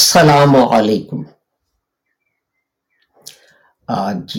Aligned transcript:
السلام 0.00 0.56
علیکم۔ 0.56 1.16
آج 3.88 4.38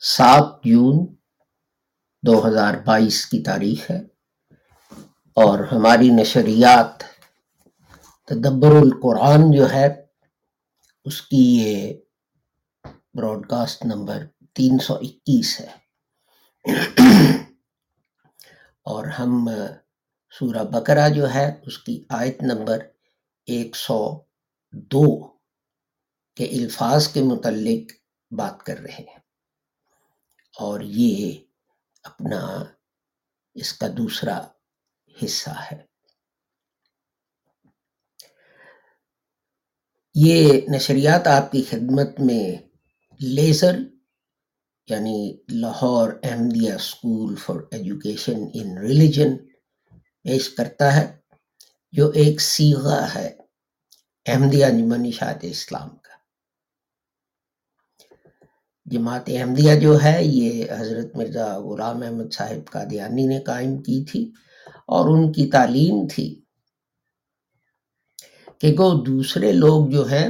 سات 0.00 0.64
جون 0.64 1.14
دو 2.22 2.48
ہزار 2.48 2.74
بائیس 2.74 3.26
کی 3.26 3.42
تاریخ 3.42 3.90
ہے 3.90 3.98
اور 5.34 5.58
ہماری 5.58 6.08
نشریات 6.08 7.04
تدبر 8.26 8.70
القرآن 8.70 9.40
جو 9.56 9.70
ہے، 9.70 10.06
اس 11.04 11.22
کی 11.22 11.62
یہ 11.62 11.94
براڈ 13.14 13.48
کاسٹ 13.48 13.84
نمبر 13.84 14.22
تین 14.54 14.78
سو 14.78 14.94
اکیس 14.94 15.60
ہے۔ 15.60 15.70
اور 18.82 19.06
ہم 19.06 19.48
سورہ 20.38 20.64
بقرہ 20.64 21.08
جو 21.08 21.34
ہے، 21.34 21.60
اس 21.66 21.78
کی 21.78 22.04
آیت 22.08 22.42
نمبر 22.42 22.78
ایک 23.46 23.76
سو 23.76 24.20
دو 24.72 25.28
کے 26.36 26.44
الفاظ 26.44 27.08
کے 27.08 27.20
متعلق 27.20 27.92
بات 28.30 28.62
کر 28.62 28.78
رہے 28.78 29.04
ہیں۔ 29.08 29.18
اور 30.60 30.80
یہ 30.80 31.38
اپنا 32.02 32.64
اس 33.54 33.72
کا 33.72 33.86
دوسرا 33.96 34.46
حصہ 35.24 35.50
ہے۔ 35.72 35.82
یہ 40.14 40.60
نشریات 40.68 41.26
آپ 41.26 41.52
کی 41.52 41.62
خدمت 41.62 42.20
میں 42.20 42.68
لیزر 43.20 43.76
یعنی 44.86 45.36
Lahore 45.48 46.12
Ahmadiyya 46.22 46.72
school 46.72 47.36
for 47.36 47.56
education 47.70 48.36
in 48.54 48.78
religion 48.78 49.36
پیش 50.22 50.50
کرتا 50.50 50.96
ہے۔ 50.96 51.21
جو 51.92 52.08
ایک 52.08 52.40
سیغہ 52.40 53.06
ہے، 53.14 53.36
احمدیہ 54.26 54.64
انجمن 54.64 55.04
اشاعت 55.04 55.38
اسلام 55.42 55.88
کا۔ 55.88 56.12
جماعت 58.84 59.22
احمدیہ 59.26 59.74
جو 59.80 60.02
ہے، 60.02 60.24
یہ 60.24 60.72
حضرت 60.72 61.16
مرزا 61.16 61.58
غلام 61.58 62.02
احمد 62.02 62.32
صاحب 62.32 62.72
قادیانی 62.72 63.26
نے 63.26 63.40
قائم 63.40 63.82
کی 63.82 64.04
تھی 64.04 64.32
اور 64.66 65.08
ان 65.08 65.32
کی 65.32 65.50
تعلیم 65.50 66.06
تھی 66.14 66.44
کہ 68.58 68.74
وہ 68.78 69.04
دوسرے 69.04 69.52
لوگ 69.52 69.90
جو 69.90 70.04
ہیں، 70.04 70.28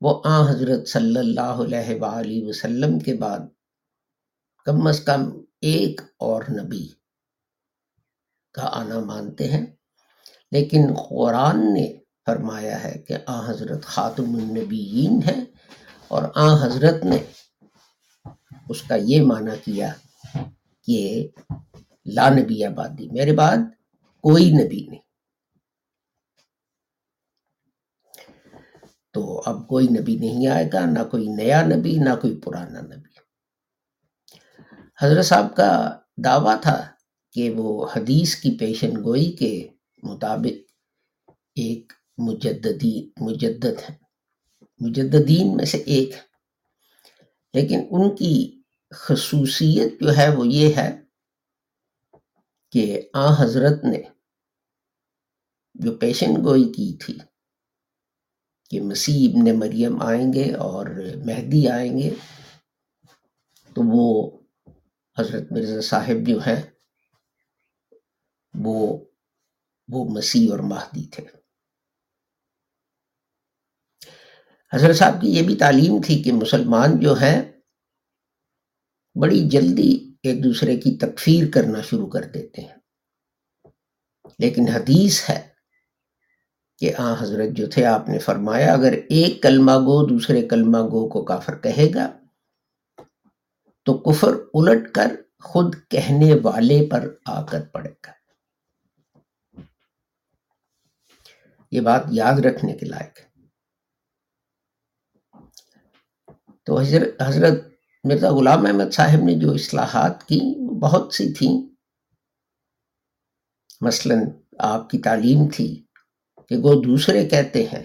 وہ 0.00 0.22
آ 0.24 0.50
حضرت 0.50 0.88
صلی 0.88 1.18
اللہ 1.18 1.40
علیہ 1.40 2.00
وآلہ 2.00 2.48
وسلم 2.48 2.98
کے 2.98 3.14
بعد 3.14 3.38
کم 4.64 4.86
از 4.86 5.00
کم 5.00 5.40
ایک 5.60 6.00
اور 6.16 6.42
نبی 6.50 6.88
کا 8.52 8.68
آنا 8.72 9.00
مانتے 9.00 9.48
ہیں۔ 9.50 9.75
لیکن 10.50 10.80
قرآن 11.08 11.74
نے 11.74 11.98
فرمایا 12.26 12.84
ہے 12.84 12.98
کہ 13.08 13.14
آ 13.26 13.50
حضرت 13.50 13.82
خاتم 13.82 14.34
النبیین 14.34 15.20
ہے 15.26 15.44
اور 16.08 16.22
آ 16.34 16.66
حضرت 16.66 17.04
نے 17.04 17.18
اس 18.68 18.82
کا 18.82 18.94
یہ 18.94 19.22
معنی 19.22 19.50
کیا 19.64 19.92
کہ 20.82 21.28
لا 22.06 22.28
نبی 22.28 22.64
آبادی، 22.64 23.08
میرے 23.12 23.32
بعد 23.32 23.56
کوئی 24.22 24.52
نبی 24.52 24.86
نہیں۔ 24.88 25.00
تو 29.12 29.42
اب 29.46 29.68
کوئی 29.68 29.86
نبی 29.88 30.16
نہیں 30.16 30.46
آئے 30.46 30.70
گا، 30.72 30.84
نہ 30.84 30.98
کوئی 31.10 31.28
نیا 31.28 31.62
نبی، 31.62 31.96
نہ 31.96 32.14
کوئی 32.22 32.40
پرانا 32.44 32.80
نبی۔ 32.80 33.16
حضرت 35.02 35.24
صاحب 35.24 35.56
کا 35.56 35.98
دعویٰ 36.24 36.60
تھا 36.60 36.86
کہ 37.32 37.50
وہ 37.50 37.86
حدیث 37.96 38.36
کی 38.36 38.58
پیشن 38.58 38.96
گوئی 39.04 39.32
کے 39.32 39.68
مطابق 40.06 40.56
ایک 41.56 41.92
مجددی، 42.18 43.10
مجدد 43.16 43.78
ہے 43.88 43.94
مجددین 44.80 45.56
میں 45.56 45.64
سے 45.64 45.78
ایک 45.78 46.14
ہے 46.14 46.20
لیکن 47.54 47.86
ان 47.90 48.14
کی 48.16 48.62
خصوصیت 48.92 50.00
جو 50.00 50.16
ہے 50.16 50.28
وہ 50.36 50.46
یہ 50.46 50.74
ہے 50.76 50.90
کہ 52.70 53.00
آ 53.14 53.26
حضرت 53.38 53.84
نے 53.84 54.02
جو 55.74 55.96
پیشن 55.98 56.34
گوئی 56.44 56.64
کی 56.72 56.96
تھی 56.96 57.18
کہ 58.70 58.80
مسیح 58.80 59.28
ابن 59.28 59.58
مریم 59.58 60.02
آئیں 60.02 60.32
گے 60.32 60.52
اور 60.54 60.86
مہدی 61.26 61.68
آئیں 61.68 61.98
گے، 61.98 62.10
تو 63.76 63.82
وہ 63.86 64.06
حضرت 65.16 65.52
مرزا 65.52 65.80
صاحب 65.80 66.26
جو 66.26 66.38
ہیں، 66.38 66.60
وہ 68.54 69.05
وہ 69.88 70.04
مسیح 70.04 70.50
اور 70.50 70.58
مہدی 70.58 71.06
تھے۔ 71.06 71.24
حضرت 74.72 74.96
صاحب 74.96 75.20
کی 75.20 75.28
یہ 75.28 75.42
بھی 75.42 75.56
تعلیم 75.56 76.02
تھی 76.02 76.22
کہ 76.22 76.32
مسلمان 76.32 77.00
جو 77.00 77.14
ہیں، 77.14 77.52
بڑی 79.20 79.48
جلدی 79.48 80.14
ایک 80.22 80.44
دوسرے 80.44 80.76
کی 80.76 80.96
تکفیر 80.96 81.50
کرنا 81.54 81.80
شروع 81.80 82.06
کر 82.06 82.22
دیتے 82.22 82.62
ہیں۔ 82.62 82.76
لیکن 84.38 84.68
حدیث 84.68 85.30
ہے 85.30 85.48
کہ 86.78 86.94
آ، 86.98 87.14
حضرت 87.22 87.56
جو 87.56 87.66
تھے، 87.66 87.84
آپ 87.84 88.08
نے 88.08 88.18
فرمایا، 88.18 88.72
اگر 88.72 88.92
ایک 88.92 89.42
کلمہ 89.42 89.72
گو، 89.72 90.06
دوسرے 90.06 90.48
کلمہ 90.48 90.78
گو 90.78 91.08
کو 91.08 91.24
کافر 91.24 91.58
کہے 91.58 91.94
گا، 91.94 92.20
تو 93.84 93.98
کفر 93.98 94.32
الٹ 94.54 94.92
کر 94.92 95.14
خود 95.42 95.74
کہنے 95.90 96.34
والے 96.42 96.88
پر 96.90 97.14
آ 97.26 97.46
کر 97.46 97.60
پڑے 97.72 97.90
گا۔ 98.06 98.15
یہ 101.76 101.80
بات 101.80 102.02
یاد 102.10 102.38
رکھنے 102.38 102.72
کے 102.72 102.86
لائق 102.86 103.20
ہے۔ 103.20 103.26
تو 106.64 106.80
حضرت 107.20 107.64
مرزا 108.04 108.30
غلام 108.30 108.66
احمد 108.66 108.92
صاحب 108.92 109.24
نے 109.24 109.40
جو 109.40 109.52
اصلاحات 109.52 110.22
کی 110.24 110.68
بہت 110.80 111.14
سی 111.14 111.32
تھیں، 111.32 111.74
مثلا 113.80 114.14
آپ 114.58 114.90
کی 114.90 114.98
تعلیم 114.98 115.48
تھی 115.54 115.86
کہ 116.48 116.56
وہ 116.56 116.82
دوسرے 116.84 117.28
کہتے 117.28 117.66
ہیں 117.66 117.84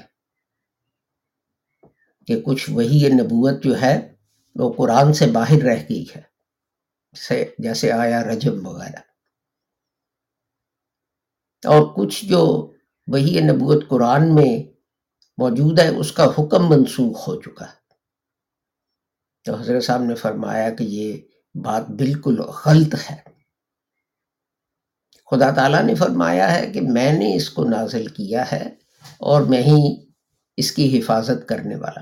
کہ 2.28 2.42
کچھ 2.42 2.70
وہی 2.70 3.10
نبوت 3.14 3.64
جو 3.64 3.82
ہے 3.82 4.16
وہ 4.56 4.74
قرآن 4.78 5.14
سے 5.14 5.26
باہر 5.34 5.64
رہ 5.64 5.84
گئی 5.90 6.06
ہے، 6.16 6.22
جیسے 7.60 7.92
آیا 7.92 8.24
رجم 8.24 8.68
وغیرہ۔ 8.68 9.00
اور 11.68 11.96
کچھ 11.96 12.26
جو 12.26 12.71
وہی 13.12 13.40
نبوت 13.42 13.88
قرآن 13.88 14.36
میں 14.36 14.72
موجود 15.38 15.80
ہے، 15.80 15.88
اس 15.88 16.12
کا 16.12 16.26
حکم 16.26 16.70
منسوخ 16.70 17.28
ہو 17.28 17.42
چکا 17.42 17.66
ہے۔ 17.66 17.82
تو 19.44 19.56
حضرت 19.56 19.84
صاحب 19.84 20.04
نے 20.04 20.16
فرمایا 20.16 20.70
کہ 20.70 20.84
یہ 20.84 21.18
بات 21.56 21.88
بالکل 21.88 22.42
غلط 22.66 22.96
ہے۔ 23.12 23.32
خدا 25.32 25.52
تعالیٰ 25.52 25.84
نے 25.84 25.96
فرمایا 25.96 26.56
ہے 26.56 26.72
کہ 26.72 26.82
میں 26.82 27.14
نے 27.14 27.36
اس 27.36 27.50
کو 27.50 27.64
نازل 27.64 28.08
کیا 28.08 28.52
ہے 28.52 28.76
اور 29.18 29.42
میں 29.42 29.64
ہی 29.64 30.06
اس 30.58 30.72
کی 30.72 31.00
حفاظت 31.00 31.48
کرنے 31.48 31.76
والا۔ 31.76 32.02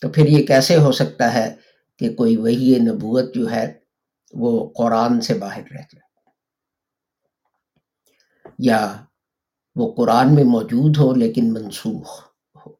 تو 0.00 0.08
پھر 0.08 0.26
یہ 0.26 0.46
کیسے 0.46 0.76
ہو 0.76 0.92
سکتا 0.92 1.34
ہے 1.34 1.54
کہ 1.98 2.14
کوئی 2.14 2.36
وہی 2.36 2.78
نبوت 2.80 3.34
جو 3.34 3.50
ہے 3.50 3.78
وہ 4.32 4.72
قرآن 4.76 5.20
سے 5.20 5.34
باہر 5.34 5.62
رہ 5.70 5.82
جائے؟ 5.92 6.06
یا 8.58 9.04
وہ 9.76 9.94
قرآن 9.94 10.34
میں 10.34 10.44
موجود 10.44 10.96
ہو 10.96 11.14
لیکن 11.14 11.52
منسوخ 11.52 12.24
ہو۔ 12.66 12.70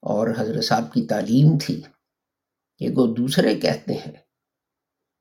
اور 0.00 0.28
حضرت 0.38 0.64
صاحب 0.64 0.92
کی 0.92 1.06
تعلیم 1.06 1.58
تھی۔ 1.58 1.82
کہ 2.78 2.88
وہ 2.94 3.14
دوسرے 3.14 3.60
کہتے 3.60 3.94
ہیں 3.94 4.12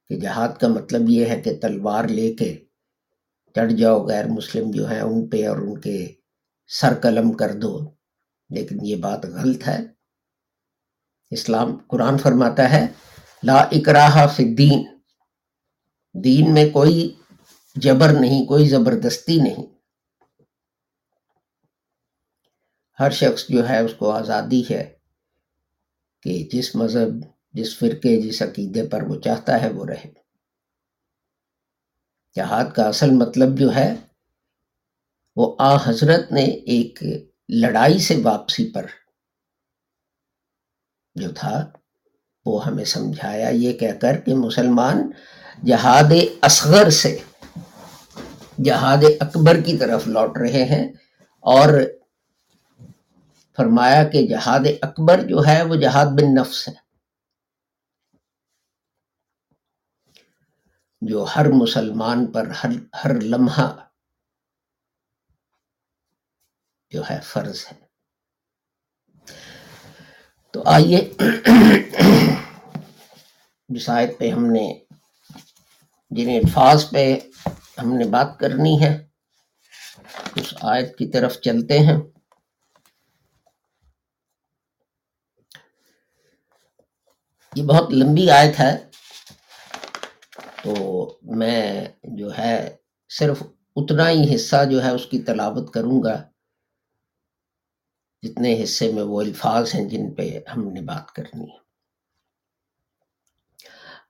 کہ 0.10 0.20
جہاد 0.20 0.50
کا 0.62 0.68
مطلب 0.68 1.02
یہ 1.10 1.26
ہے 1.26 1.42
کہ 1.42 1.60
تلوار 1.62 2.04
لے 2.04 2.34
کے 2.34 2.66
چڑھ 3.56 3.74
جاؤ، 3.74 4.08
غیر 4.08 4.26
مسلم 4.28 4.72
جو 4.72 4.90
ہیں 4.90 5.02
ان 5.02 5.30
پہ 5.30 5.48
اور 5.48 5.58
ان 5.58 5.82
کے 5.82 6.14
سر 6.68 7.00
قلم 7.02 7.34
کر 7.34 7.54
دو۔ 7.54 7.80
لیکن 8.50 8.86
یہ 8.86 8.96
بات 8.96 9.26
غلط 9.26 9.68
ہے۔ 9.68 9.80
اسلام 11.32 11.78
قرآن 11.88 12.18
فرماتا 12.18 12.70
ہے، 12.70 12.88
لا 13.44 13.54
اکراہ 13.54 14.28
فی 14.28 14.44
الدین۔ 14.44 14.88
دین 16.14 16.54
میں 16.54 16.70
کوئی 16.70 17.16
جبر 17.76 18.10
نہیں، 18.20 18.46
کوئی 18.46 18.70
زبردستی 18.70 19.38
نہیں۔ 19.42 19.76
ہر 23.00 23.10
شخص 23.10 23.48
جو 23.50 23.70
ہے، 23.70 23.80
اس 23.80 23.92
کو 23.94 24.12
آزادی 24.12 24.64
ہے 24.72 24.96
کہ 26.22 26.50
جس 26.52 26.76
مذہب، 26.76 27.26
جس 27.54 27.80
فرقے، 27.80 28.22
جس 28.22 28.42
عقیدے 28.42 28.88
پر 28.88 29.04
وہ 29.04 29.22
چاہتا 29.22 29.62
ہے، 29.62 29.70
وہ 29.70 29.86
رہے۔ 29.86 30.14
جہاد 32.36 32.66
کا 32.76 32.84
اصل 32.84 33.10
مطلب 33.10 33.60
جو 33.60 33.76
ہے، 33.76 33.96
وہ 35.36 35.56
آ 35.60 35.90
حضرت 35.90 36.32
نے 36.32 36.44
ایک 36.44 37.04
لڑائی 37.50 38.00
سے 38.00 38.22
واپسی 38.24 38.72
پر 38.72 38.86
جو 41.16 41.32
تھا، 41.32 41.72
وہ 42.46 42.66
ہمیں 42.66 42.86
سمجھایا۔ 42.86 43.50
یہ 43.50 43.74
کہہ 43.74 44.00
کر 44.02 44.22
کہ 44.22 44.36
مسلمان 44.36 45.12
جہاد 45.66 46.12
اصغر 46.42 46.90
سے 46.90 47.20
جہاد 48.58 49.04
اکبر 49.20 49.62
کی 49.62 49.78
طرف 49.78 50.08
لوٹ 50.08 50.38
رہے 50.38 50.64
ہیں 50.66 50.86
اور 51.44 51.70
فرمایا 53.58 54.04
کہ 54.10 54.26
جہاد 54.28 54.66
اکبر 54.82 55.22
جو 55.28 55.46
ہے 55.48 55.62
وہ 55.64 55.76
جہاد 55.76 56.06
بن 56.06 56.34
نفس 56.36 56.68
ہے، 56.68 56.74
جو 61.02 61.26
ہر 61.36 61.50
مسلمان 61.54 62.26
پر 62.32 62.50
ہر 62.64 62.72
ہر 63.04 63.14
لمحہ 63.22 63.68
جو 66.92 67.02
ہے 67.10 67.20
فرض 67.24 67.66
ہے۔ 67.68 67.78
تو 70.54 70.64
آئیے 70.66 71.00
جس 73.70 73.90
آیت 73.90 74.18
پہ 74.20 74.30
ہم 74.32 74.46
نے 74.46 74.68
جن 76.12 76.30
الفاظ 76.30 76.90
پہ 76.90 77.06
ہم 77.82 77.94
نے 77.94 78.06
بات 78.06 78.40
کرنی 78.40 78.84
ہے۔ 78.84 79.08
اس 80.36 80.54
آیت 80.62 80.98
کی 80.98 81.08
طرف 81.08 81.40
چلتے 81.40 81.80
ہیں۔ 81.80 81.98
یہ 87.56 87.64
بہت 87.64 87.90
لمبی 87.92 88.30
آیت 88.30 88.60
ہے۔ 88.60 88.90
تو 90.64 91.20
میں 91.22 91.86
جو 92.04 92.38
ہے 92.38 92.76
صرف 93.10 93.44
اتنا 93.76 94.10
ہی 94.10 94.36
حصہ 94.36 94.66
جو 94.72 94.84
ہے 94.84 94.90
اس 94.90 95.06
کی 95.06 95.20
تلاوت 95.20 95.74
کروں 95.74 96.04
گا۔ 96.04 96.24
جتنے 98.22 98.64
حصے 98.64 98.92
میں 98.92 99.04
وہ 99.04 99.22
الفاظ 99.22 99.76
ہیں 99.76 99.90
جن 99.90 100.14
پہ 100.14 100.40
ہم 100.56 100.74
نے 100.74 100.82
بات 100.82 101.12
کرنی 101.12 101.44
ہے۔ 101.44 101.65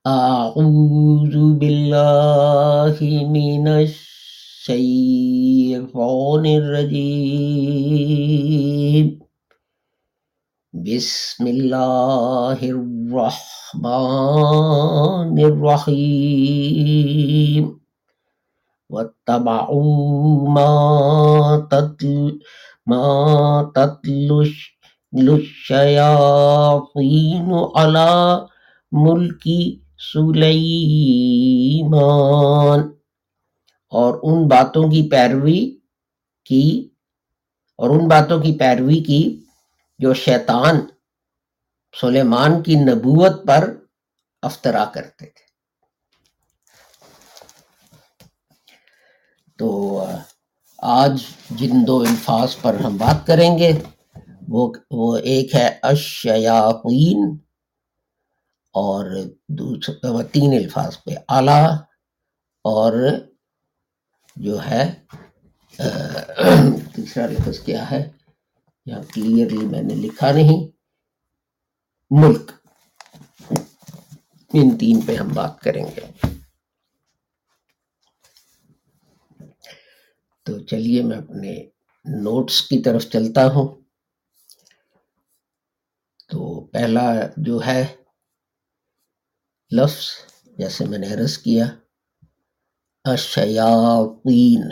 أعوذ 0.07 1.33
بالله 1.57 2.97
من 3.25 3.67
الشيطان 3.67 4.75
الرجيم. 6.45 7.47
بسم 10.73 11.47
الله 11.47 12.59
الرحمن 12.77 13.89
الرحيم. 15.49 17.65
واتبعوا 18.89 20.49
ما 20.49 21.67
تتل 21.71 22.39
ما 22.85 23.71
تتلو 23.75 24.41
الشياطين 25.41 27.49
على 27.75 28.47
ملكي 28.91 29.84
سلیمان۔ 30.13 32.79
اور 33.91 34.19
ان 34.23 34.47
باتوں 34.47 34.83
کی 34.83 35.09
پیروی 35.09 35.77
کی، 36.45 36.89
اور 37.77 37.89
ان 37.89 38.07
باتوں 38.07 38.41
کی 38.41 38.57
پیروی 38.57 38.99
کی 38.99 39.43
جو 39.99 40.13
شیطان 40.13 40.79
سلیمان 42.01 42.63
کی 42.63 42.75
نبوت 42.75 43.47
پر 43.47 43.75
افطرا 44.41 44.85
کرتے 44.85 45.25
تھے۔ 45.25 45.45
تو، 49.57 50.05
آج 50.77 51.23
جن 51.49 51.87
دو 51.87 51.99
الفاظ 51.99 52.55
پر 52.61 52.73
ہم 52.73 52.97
بات 52.97 53.27
کریں 53.27 53.57
گے، 53.57 53.71
وہ 54.47 54.73
وہ 54.91 55.17
ایک 55.17 55.55
ہے 55.55 55.79
اشیاقین 55.81 57.37
اور 58.75 59.12
دوسرا 59.50 60.22
تین 60.31 60.54
الفاظ 60.63 61.04
پہ، 61.04 61.12
اعلیٰ 61.30 61.72
اور 62.63 62.94
جو 64.36 64.63
ہے 64.66 64.94
تیسرا 66.95 67.25
لفظ 67.25 67.60
کیا 67.60 67.92
ہے؟ 67.92 68.12
یہاں 68.86 69.01
کلیئرلی 69.13 69.66
میں 69.66 69.81
نے 69.81 69.95
لکھا 69.95 70.31
نہیں۔ 70.31 70.68
ملک۔ 72.10 72.51
ان 74.54 74.77
تین 74.77 75.01
پہ 75.01 75.16
ہم 75.16 75.27
بات 75.27 75.60
کریں 75.60 75.86
گے۔ 75.86 76.27
تو 80.44 80.60
چلیے، 80.60 81.04
میں 81.04 81.18
اپنے 81.18 81.63
نوٹس 82.06 82.62
کی 82.62 82.80
طرف 82.80 83.06
چلتا 83.06 83.48
ہوں۔ 83.48 83.81
تو 86.27 86.66
پہلا 86.66 87.13
جو 87.38 87.66
ہے 87.66 88.04
لفظ 89.71 90.06
جیسے 90.57 90.85
میں 90.85 90.97
نے 90.97 91.13
عرض 91.13 91.38
کیا 91.38 91.65
اشیاطین 93.03 94.69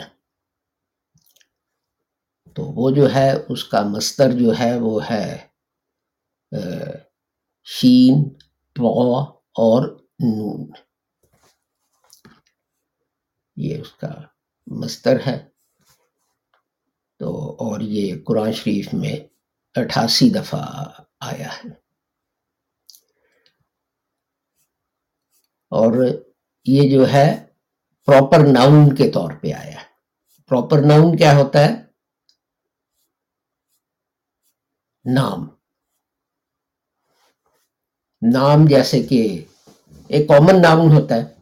تو 2.54 2.62
وہ 2.62 2.90
جو 2.90 3.14
ہے، 3.14 3.32
اس 3.48 3.64
کا 3.64 3.82
مستر 3.82 4.30
جو 4.30 4.52
ہے، 4.58 4.78
وہ 4.80 5.00
ہے 5.10 5.46
شین 7.64 8.28
اور 8.76 9.96
نون۔ 9.98 10.70
یہ 13.56 13.80
اس 13.80 13.92
کا 13.92 14.10
مستر 14.66 15.16
ہے۔ 15.26 15.48
تو 17.18 17.50
اور 17.50 17.80
یہ 17.80 18.14
قرآن 18.26 18.52
شریف 18.52 18.94
میں 18.94 19.16
اٹھاسی 19.74 20.30
دفعہ 20.30 20.84
آیا 21.20 21.56
ہے۔ 21.56 21.83
اور 25.74 26.06
یہ 26.64 26.90
جو 26.90 27.12
ہے 27.12 27.46
پراپر 28.06 28.38
ناؤن 28.38 28.94
کے 28.94 29.10
طور 29.10 29.32
پہ 29.40 29.52
آیا 29.52 29.80
ہے۔ 29.80 29.86
پراپر 30.48 30.78
ناؤن 30.78 31.16
کیا 31.16 31.36
ہوتا 31.36 31.58
ہے؟ 31.58 31.84
نام۔ 35.14 35.48
نام 38.32 38.66
جیسے 38.66 39.02
کہ 39.02 39.44
ایک 40.08 40.28
کامن 40.28 40.62
ناؤن 40.62 40.90
ہوتا 40.90 41.14
ہے۔ 41.14 41.34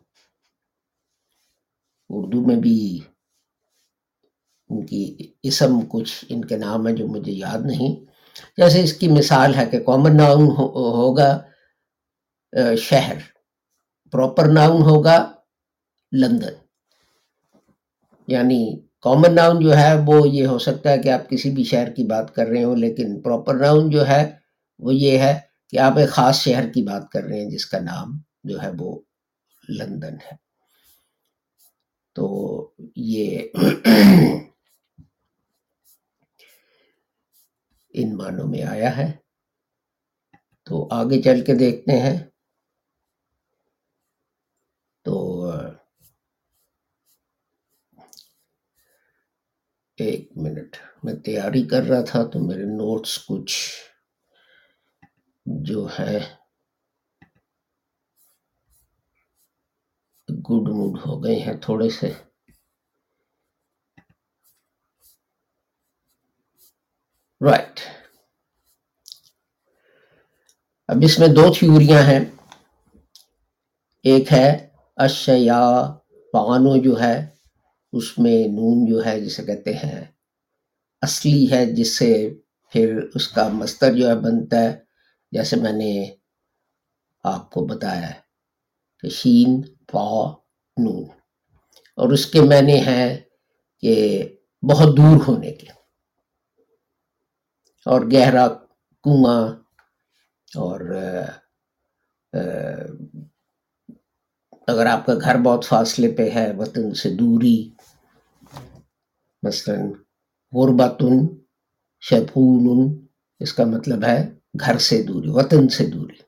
اردو 2.08 2.46
میں 2.46 2.56
بھی 2.56 3.00
ان 4.68 4.86
کی 4.86 5.32
اسم 5.42 5.80
کچھ 5.88 6.24
ان 6.28 6.44
کے 6.44 6.56
نام 6.56 6.88
ہے 6.88 6.92
جو 6.92 7.06
مجھے 7.06 7.32
یاد 7.32 7.58
نہیں۔ 7.66 8.04
جیسے 8.56 8.82
اس 8.82 8.92
کی 8.92 9.08
مثال 9.08 9.54
ہے 9.54 9.66
کہ 9.66 9.78
کامن 9.78 10.16
ناؤن 10.16 10.48
ہوگا 10.68 11.42
شہر۔ 12.78 13.31
پراپر 14.12 14.48
ناؤن 14.52 14.82
ہوگا 14.82 15.16
لندن 16.12 16.54
یعنی 18.28 18.60
کامن 19.00 19.34
ناؤن 19.34 19.60
جو 19.60 19.76
ہے 19.76 19.94
وہ 20.06 20.28
یہ 20.28 20.46
ہو 20.46 20.58
سکتا 20.58 20.90
ہے 20.90 20.98
کہ 20.98 21.08
آپ 21.08 21.30
کسی 21.30 21.50
بھی 21.50 21.64
شہر 21.64 21.90
کی 21.92 22.04
بات 22.04 22.34
کر 22.34 22.46
رہے 22.46 22.64
ہوں، 22.64 22.76
لیکن 22.76 23.20
پراپر 23.22 23.54
ناؤن 23.54 23.90
جو 23.90 24.06
ہے 24.08 24.22
وہ 24.78 24.94
یہ 24.94 25.18
ہے 25.18 25.40
کہ 25.70 25.78
آپ 25.78 25.98
ایک 25.98 26.10
خاص 26.10 26.36
شہر 26.40 26.68
کی 26.72 26.82
بات 26.82 27.10
کر 27.10 27.22
رہے 27.22 27.40
ہیں 27.40 27.50
جس 27.50 27.66
کا 27.66 27.78
نام 27.80 28.18
جو 28.44 28.62
ہے 28.62 28.70
وہ 28.78 29.00
لندن 29.68 30.14
ہے۔ 30.14 30.36
تو 32.16 32.26
یہ 32.96 33.48
ان 37.94 38.16
معنوں 38.16 38.48
میں 38.48 38.62
آیا 38.62 38.96
ہے۔ 38.96 39.12
تو 40.66 40.88
آگے 40.90 41.22
چل 41.22 41.44
کے 41.44 41.54
دیکھتے 41.54 42.00
ہیں 42.00 42.18
تو 45.06 45.14
ایک 49.98 50.32
منٹ 50.72 51.04
میں 51.04 51.14
تیاری 51.14 51.62
کر 51.62 51.82
رہا 51.82 52.04
تھا 52.04 52.24
تو 52.24 52.38
میرے 52.38 52.64
نوٹس 52.64 53.26
کچھ 53.26 53.56
جو 55.46 55.88
ہے 55.98 56.18
گڈ 60.28 60.68
موڈ 60.68 60.98
ہو 61.06 61.24
گئے 61.24 61.34
ہیں 61.34 61.54
تھوڑے 61.60 61.90
سے۔ 61.90 62.12
رائٹ 67.46 67.80
اب 70.88 70.96
اس 71.02 71.18
میں 71.18 71.28
دو 71.28 71.52
تھیوریاں 71.52 72.02
ہیں۔ 72.02 72.20
ایک 74.02 74.32
ہے 74.32 74.68
اشیا 74.96 75.82
پانو 76.32 76.82
جو 76.82 77.00
ہے، 77.00 77.26
اس 77.92 78.18
میں 78.18 78.48
نون 78.48 78.90
جو 78.90 79.04
ہے 79.06 79.20
جسے 79.20 79.44
کہتے 79.44 79.74
ہیں 79.74 80.11
اصلی 81.02 81.50
ہے 81.50 81.66
جس 81.66 81.98
سے 81.98 82.34
پھر 82.72 83.00
اس 83.14 83.28
کا 83.28 83.48
مستر 83.48 83.92
جو 83.92 84.08
ہے 84.08 84.14
بنتا 84.14 84.62
ہے، 84.62 84.80
جیسے 85.32 85.56
میں 85.56 85.72
نے 85.72 86.14
آپ 87.24 87.50
کو 87.50 87.66
بتایا 87.66 88.10
ہے، 88.10 88.20
کہ 89.00 89.08
شین 89.08 89.62
پا 89.92 90.30
نون۔ 90.76 91.04
اور 91.96 92.12
اس 92.12 92.26
کے 92.26 92.40
معنی 92.40 92.86
ہیں 92.86 93.20
کہ 93.80 94.22
بہت 94.70 94.96
دور 94.96 95.20
ہونے 95.28 95.52
کے۔ 95.52 95.66
اور 97.84 98.00
گہرا 98.12 98.48
کنواں 99.04 99.48
اور 100.54 100.80
اگر 104.66 104.86
آپ 104.86 105.06
کا 105.06 105.12
گھر 105.20 105.36
بہت 105.38 105.64
فاصلے 105.64 106.14
پہ 106.16 106.30
ہے، 106.34 106.52
وطن 106.58 106.94
سے 106.94 107.10
دوری، 107.10 107.70
مثلا 109.42 109.74
غربتن 110.52 111.26
شپون 112.00 113.06
اس 113.40 113.54
کا 113.54 113.64
مطلب 113.64 114.04
ہے 114.04 114.32
گھر 114.60 114.78
سے 114.78 115.02
دوری، 115.02 115.28
وطن 115.30 115.68
سے 115.68 115.86
دوری۔ 115.86 116.22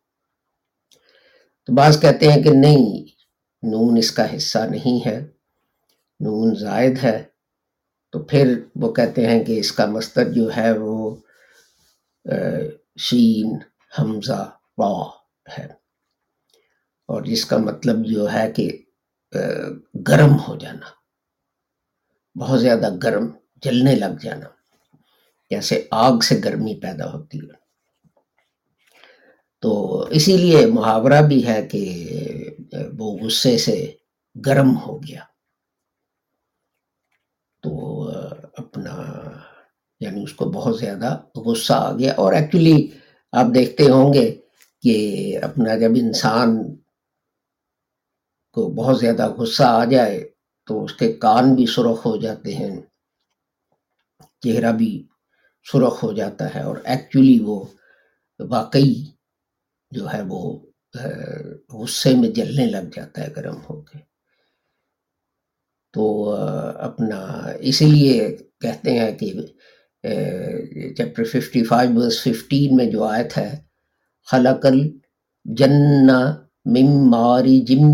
تو 1.66 1.74
بعض 1.74 2.00
کہتے 2.00 2.32
ہیں 2.32 2.42
کہ 2.42 2.50
نہیں، 2.50 3.04
نون 3.62 3.96
اس 3.98 4.10
کا 4.10 4.36
حصہ 4.36 4.58
نہیں 4.58 5.06
ہے، 5.06 5.20
نون 6.20 6.54
زائد 6.54 7.04
ہے۔ 7.04 7.24
تو 8.12 8.24
پھر 8.24 8.64
وہ 8.74 8.92
کہتے 8.92 9.26
ہیں 9.26 9.44
کہ 9.44 9.58
اس 9.58 9.72
کا 9.72 9.86
مستر 9.86 10.32
جو 10.32 10.50
ہے 10.56 10.78
وہ 10.78 11.16
شین، 12.98 13.58
حمزہ 13.98 14.50
وا 14.78 15.10
ہے۔ 15.58 15.66
اور 17.06 17.22
جس 17.22 17.46
کا 17.46 17.56
مطلب 17.56 18.06
جو 18.06 18.32
ہے 18.32 18.52
کہ 18.52 18.82
گرم 20.08 20.36
ہو 20.48 20.56
جانا۔ 20.56 20.86
بہت 22.38 22.60
زیادہ 22.60 22.96
گرم۔ 23.02 23.26
جلنے 23.64 23.94
لگ 23.94 24.18
جانا۔ 24.20 24.46
جیسے 25.50 25.88
آگ 25.90 26.18
سے 26.18 26.40
گرمی 26.44 26.80
پیدا 26.80 27.12
ہوتی 27.12 27.38
ہے۔ 27.38 27.64
تو 29.60 30.00
اسی 30.00 30.36
لیے 30.36 30.66
محاورہ 30.66 31.22
بھی 31.22 31.46
ہے 31.46 31.66
کہ 31.66 32.10
وہ 32.98 33.18
غصے 33.18 33.58
سے 33.58 33.92
گرم 34.46 34.76
ہو 34.76 35.02
گیا۔ 35.02 35.20
تو 37.62 38.02
اپنا 38.58 39.22
یعنی 40.00 40.22
اس 40.22 40.32
کو 40.32 40.44
بہت 40.44 40.78
زیادہ 40.78 41.18
غصہ 41.36 41.72
آ 41.72 41.92
گیا۔ 41.92 42.12
اور 42.16 42.32
ایکچولی 42.32 42.88
آپ 43.32 43.46
دیکھتے 43.54 43.84
ہوں 43.84 44.12
گے 44.12 44.40
کہ 44.82 45.38
اپنا 45.42 45.76
جب 45.76 45.90
انسان 45.96 46.76
کو 48.52 48.74
بہت 48.74 49.00
زیادہ 49.00 49.28
غصہ 49.28 49.62
آ 49.62 49.84
جائے 49.84 50.30
تو 50.66 50.84
اس 50.84 50.92
کے 50.92 51.12
کان 51.12 51.54
بھی 51.54 51.66
سرخ 51.66 52.06
ہو 52.06 52.16
جاتے 52.16 52.54
ہیں۔ 52.54 52.76
چہرہ 54.44 54.72
بھی 54.72 54.92
سرخ 55.66 56.02
ہو 56.04 56.12
جاتا 56.12 56.54
ہے 56.54 56.62
اور 56.62 56.76
ایکچولی 56.84 57.38
وہ 57.40 57.64
واقعی 58.40 58.94
جو 59.90 60.12
ہے 60.12 60.22
وہ 60.28 60.40
غصے 61.72 62.14
میں 62.14 62.28
جلنے 62.30 62.66
لگ 62.66 62.90
جاتا 62.96 63.22
ہے 63.22 63.28
گرم 63.36 63.60
ہو 63.70 63.80
کے۔ 63.82 63.98
تو 65.94 66.30
اپنا 66.78 67.20
اسی 67.60 67.86
لیے 67.86 68.36
کہتے 68.60 68.98
ہیں 68.98 69.12
کہ 69.18 69.32
chapter 70.96 71.24
fifty 71.24 71.64
five 71.64 71.90
verse 71.94 72.22
fifteen 72.22 72.76
میں 72.76 72.86
جو 72.86 73.04
آیت 73.04 73.38
ہے 73.38 73.50
خلق 74.28 74.66
الجنہ 74.66 76.18
مماری 76.66 77.60
جم 77.60 77.86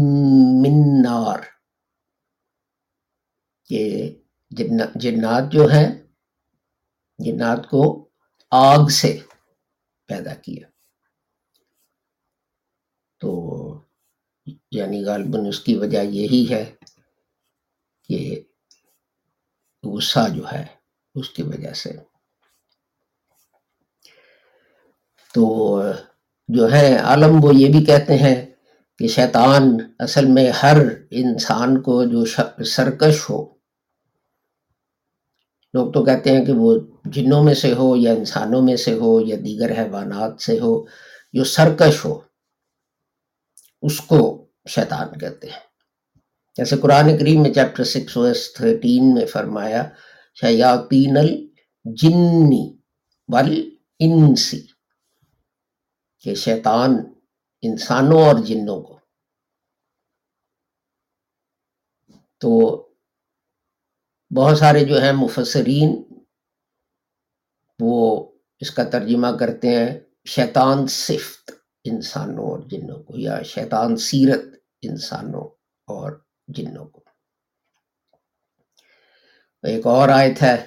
منار 0.63 1.39
کہ 3.71 3.83
جنات 4.97 5.53
جو 5.53 5.67
ہیں 5.67 5.89
جنات 7.25 7.71
کو 7.71 8.09
آگ 8.51 8.87
سے 8.87 9.19
پیدا 10.07 10.35
کیا۔ 10.35 10.69
تو 13.21 13.31
یعنی 14.71 15.05
غالباً 15.05 15.47
اس 15.47 15.61
کی 15.61 15.77
وجہ 15.77 16.03
یہی 16.03 16.47
ہے 16.51 16.75
کہ 18.09 18.43
غصہ 19.83 20.29
جو 20.37 20.53
ہے 20.53 20.67
اس 21.15 21.31
کی 21.31 21.43
وجہ 21.43 21.73
سے۔ 21.73 21.93
تو 25.35 25.83
جو 26.49 26.73
ہے 26.73 26.97
عالم 26.97 27.45
وہ 27.45 27.55
یہ 27.55 27.73
بھی 27.73 27.85
کہتے 27.85 28.17
ہیں 28.17 28.51
کہ 28.99 29.09
شیطان 29.09 29.63
اصل 29.99 30.27
میں 30.27 30.51
ہر 30.51 30.77
انسان 31.11 31.83
کو 31.83 32.05
جو 32.05 32.25
سرکش 32.65 33.31
ہو 33.31 33.50
لوگ 35.75 35.93
تو 35.93 36.05
کہتے 36.05 36.31
ہیں 36.31 36.45
کہ 36.45 36.53
وہ 36.53 36.81
جنوں 37.05 37.45
میں 37.45 37.55
سے 37.55 37.73
ہو 37.75 37.97
یا 37.97 38.13
انسانوں 38.13 38.63
میں 38.63 38.77
سے 38.77 38.95
ہو 38.95 39.21
یا 39.21 39.37
دیگر 39.37 39.71
حیوانات 39.79 40.41
سے 40.43 40.61
ہو، 40.61 40.85
جو 41.33 41.45
سرکش 41.45 42.05
ہو، 42.05 42.21
اس 43.83 44.01
کو 44.01 44.47
شیطان 44.69 45.19
کہتے 45.19 45.47
ہیں۔ 45.51 45.61
جیسے 46.57 46.77
قرآن 46.77 47.19
کریم 47.19 47.43
میں 47.43 47.53
چیپٹر 47.53 47.85
سکس 47.85 48.17
ویس 48.17 48.53
تھرٹین 48.55 49.15
میں 49.15 49.27
فرمایا 49.27 49.89
شیاطین 50.41 51.17
الجنی 51.17 52.77
والانسی 53.29 54.67
کہ 56.21 56.35
شیطان 56.35 56.91
انسانوں 57.63 58.23
اور 58.23 58.35
جنوں 58.35 58.83
کو۔ 58.83 58.99
تو 62.41 62.51
بہت 64.37 64.59
سارے 64.59 64.85
جو 64.85 65.03
ہیں 65.03 65.13
مفسرین 65.13 66.03
وہ 67.81 68.31
اس 68.61 68.71
کا 68.71 68.85
ترجمہ 68.85 69.27
کرتے 69.41 69.69
ہیں 69.69 70.01
شیطان 70.25 70.87
صفت 70.87 71.51
انسانوں 71.85 72.45
اور 72.45 72.59
جنوں 72.59 73.03
کو، 73.03 73.19
یا 73.19 73.43
شیطان 73.43 73.97
سیرت 73.97 74.41
انسانوں 74.83 75.45
اور 75.87 76.21
جنوں 76.49 76.85
کو۔ 76.85 77.05
ایک 79.63 79.87
اور 79.87 80.09
آیت 80.09 80.43
ہے، 80.43 80.67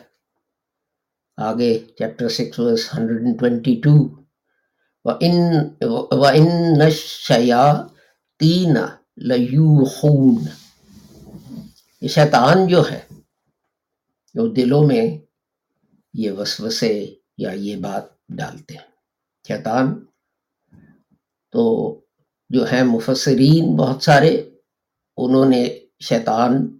آگے 1.37 1.79
chapter 1.79 2.29
six 2.29 2.59
verse 2.59 2.93
hundred 2.97 3.21
and 3.21 3.39
twenty 3.39 3.81
two. 3.83 4.23
وَإِنَّ 5.03 6.83
الشَّيَاطِينَ 6.83 8.79
لَيُوحُونَ۔ 9.17 10.43
یہ 12.01 12.07
شیطان 12.07 12.67
جو 12.67 12.91
ہے 12.91 13.12
دلوں 14.41 14.87
میں 14.87 15.17
یہ 16.13 16.31
وسوسے 16.31 17.15
یا 17.37 17.51
یہ 17.51 17.75
بات 17.75 18.03
ڈالتے 18.29 18.73
ہیں۔ 18.73 18.91
شیطان 19.47 20.05
تو 21.51 21.93
جو 22.49 22.71
ہے 22.71 22.83
مفسرین 22.83 23.75
بہت 23.75 24.03
سارے، 24.03 24.49
انہوں 25.17 25.49
نے 25.49 25.79
شیطان 25.99 26.77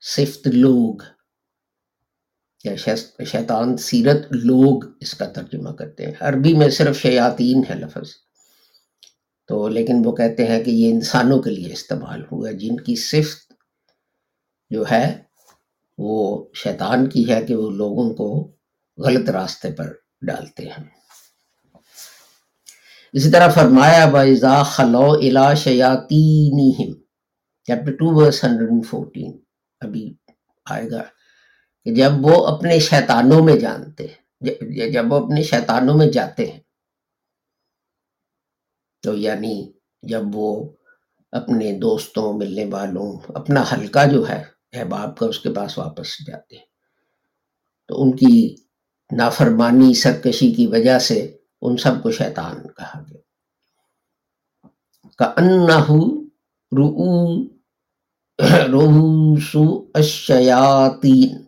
صفت 0.00 0.46
لوگ 0.46 0.94
یا 2.64 2.76
شیطان 3.26 3.76
سیرت 3.76 4.26
لوگ 4.30 4.82
اس 5.00 5.14
کا 5.14 5.24
ترجمہ 5.24 5.70
کرتے 5.70 6.06
ہیں۔ 6.06 6.12
عربی 6.20 6.54
میں 6.54 6.68
صرف 6.68 6.98
شیاطین 6.98 7.62
ہے 7.70 7.74
لفظ۔ 7.74 8.10
تو 9.46 9.68
لیکن 9.68 10.02
وہ 10.04 10.12
کہتے 10.12 10.46
ہیں 10.46 10.64
کہ 10.64 10.70
یہ 10.70 10.92
انسانوں 10.92 11.42
کے 11.42 11.50
لیے 11.50 11.72
استعمال 11.72 12.22
ہوا 12.32 12.50
جن 12.50 12.76
کی 12.76 12.96
صفت 12.96 13.52
جو 14.70 14.84
ہے 14.90 15.22
وہ 16.02 16.44
شیطان 16.54 17.08
کی 17.08 17.32
ہے 17.32 17.42
کہ 17.42 17.54
وہ 17.54 17.70
لوگوں 17.70 18.14
کو 18.14 18.52
غلط 18.98 19.30
راستے 19.30 19.72
پر 19.72 19.92
ڈالتے 20.26 20.68
ہیں۔ 20.68 20.84
اسی 23.12 23.30
طرح 23.30 23.48
فرمایا 23.48 24.06
بَإِذَا 24.06 24.62
خَلَوْ 24.62 25.16
إِلَى 25.16 25.54
شَيَاطِينِهِمْ۔ 25.56 27.02
Chapter 27.64 27.92
two 27.92 28.14
verse 28.14 28.44
hundred 28.44 28.70
and 28.70 28.86
fourteen 28.86 29.38
ابھی 29.80 30.14
آئے 30.70 30.90
گا 30.90 31.02
کہ 31.84 31.94
جب 31.94 32.12
وہ 32.20 32.46
اپنے 32.46 32.78
شیطانوں 32.78 33.44
میں 33.44 33.56
جانتے 33.56 34.06
ہیں 34.06 34.20
جب 34.90 35.12
وہ 35.12 35.26
اپنے 35.26 35.42
شیطانوں 35.42 35.98
میں 35.98 36.06
جاتے 36.06 36.50
ہیں، 36.50 36.60
تو 39.02 39.14
یعنی 39.14 39.72
جب 40.02 40.22
وہ 40.32 40.72
اپنے 41.32 41.72
دوستوں، 41.72 42.32
ملنے 42.32 42.64
والوں، 42.64 43.16
اپنا 43.28 43.64
حلقہ 43.72 44.08
جو 44.12 44.28
ہے 44.28 44.44
احباب 44.72 45.18
کا 45.18 45.26
اس 45.26 45.40
کے 45.40 45.50
پاس 45.50 45.78
واپس 45.78 46.26
جاتے۔ 46.26 46.56
ہیں 46.56 46.64
تو 47.88 48.02
ان 48.02 48.16
کی 48.16 48.56
نافرمانی، 49.16 49.94
سرکشی 49.94 50.52
کی 50.52 50.66
وجہ 50.66 50.98
سے 50.98 51.36
ان 51.62 51.76
سب 51.76 52.02
کو 52.02 52.10
شیطان 52.10 52.68
کہا 52.68 53.02
گیا۔ 53.10 53.22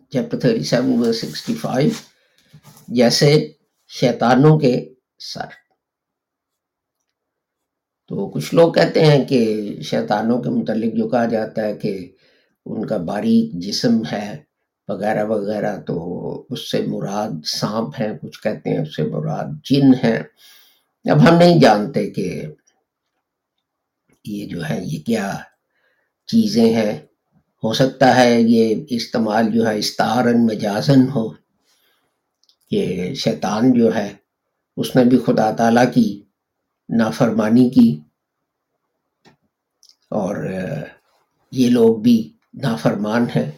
چیپٹر 0.09 0.63
سیون 0.63 1.13
سکسٹی 1.13 1.55
فائیو، 1.55 1.91
جیسے 2.87 3.51
شیطانوں 3.87 4.59
کے 4.59 4.93
سر۔ 5.19 5.65
تو 8.07 8.29
کچھ 8.29 8.55
لوگ 8.55 8.73
کہتے 8.73 9.05
ہیں 9.05 9.25
کہ 9.25 9.71
شیطانوں 9.81 10.43
کے 10.43 10.49
متعلق 10.49 10.93
جو 10.93 11.09
کہا 11.09 11.25
جاتا 11.25 11.61
ہے 11.61 11.77
کہ 11.77 12.14
ان 12.65 12.85
کا 12.85 12.97
باریک 12.97 13.53
جسم 13.53 14.01
ہے، 14.11 14.43
وغیرہ 14.87 15.25
وغیرہ، 15.25 15.79
تو 15.79 16.45
اس 16.49 16.71
سے 16.71 16.85
مراد 16.87 17.45
سانپ 17.45 17.89
ہیں، 17.99 18.17
کچھ 18.21 18.41
کہتے 18.43 18.69
ہیں 18.69 18.79
اس 18.79 18.95
سے 18.95 19.03
مراد 19.03 19.45
جن 19.63 19.93
ہیں۔ 20.03 20.19
اب 21.05 21.29
ہم 21.29 21.37
نہیں 21.37 21.59
جانتے 21.59 22.09
کہ 22.09 22.45
یہ 24.25 24.47
جو 24.47 24.69
ہے، 24.69 24.81
یہ 24.83 24.99
کیا 25.05 25.37
چیزیں 26.27 26.73
ہیں۔ 26.73 26.99
ہو 27.63 27.73
سکتا 27.73 28.15
ہے 28.15 28.41
یہ 28.41 28.75
استعمال 28.89 29.51
جو 29.51 29.67
ہے 29.67 29.77
استارن 29.77 30.45
مجازن 30.45 31.09
ہو، 31.15 31.29
کہ 32.71 33.13
شیطان 33.13 33.73
جو 33.73 33.95
ہے، 33.95 34.13
اس 34.77 34.95
نے 34.95 35.03
بھی 35.03 35.19
خدا 35.25 35.51
تعالیٰ 35.51 35.93
کی 35.93 36.23
نافرمانی 36.89 37.69
کی 37.69 37.99
اور 40.09 40.35
یہ 41.51 41.69
لوگ 41.69 41.97
بھی 41.97 42.34
نافرمان 42.63 43.25
ہیں، 43.35 43.51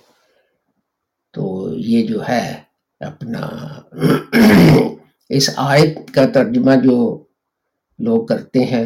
تو 1.34 1.70
یہ 1.78 2.08
جو 2.08 2.28
ہے 2.28 2.64
اپنا 3.02 3.42
اس 5.30 5.50
آیت 5.58 5.98
کا 6.16 6.26
ترجمہ 6.34 6.76
جو 6.84 6.98
لوگ 8.00 8.26
کرتے 8.26 8.64
ہیں 8.66 8.86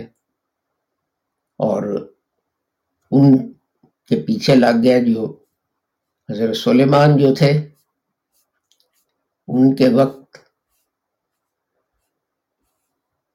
اور 1.60 1.84
ان 3.12 3.54
کے 4.10 4.16
پیچھے 4.28 4.56
لگ 4.56 4.82
گیا 4.84 4.98
جو 5.08 5.26
حضرت 6.30 6.56
سلیمان 6.56 7.18
جو 7.18 7.34
تھے، 7.36 7.52
ان 9.48 9.76
کے 9.76 9.90
وقت 9.90 10.38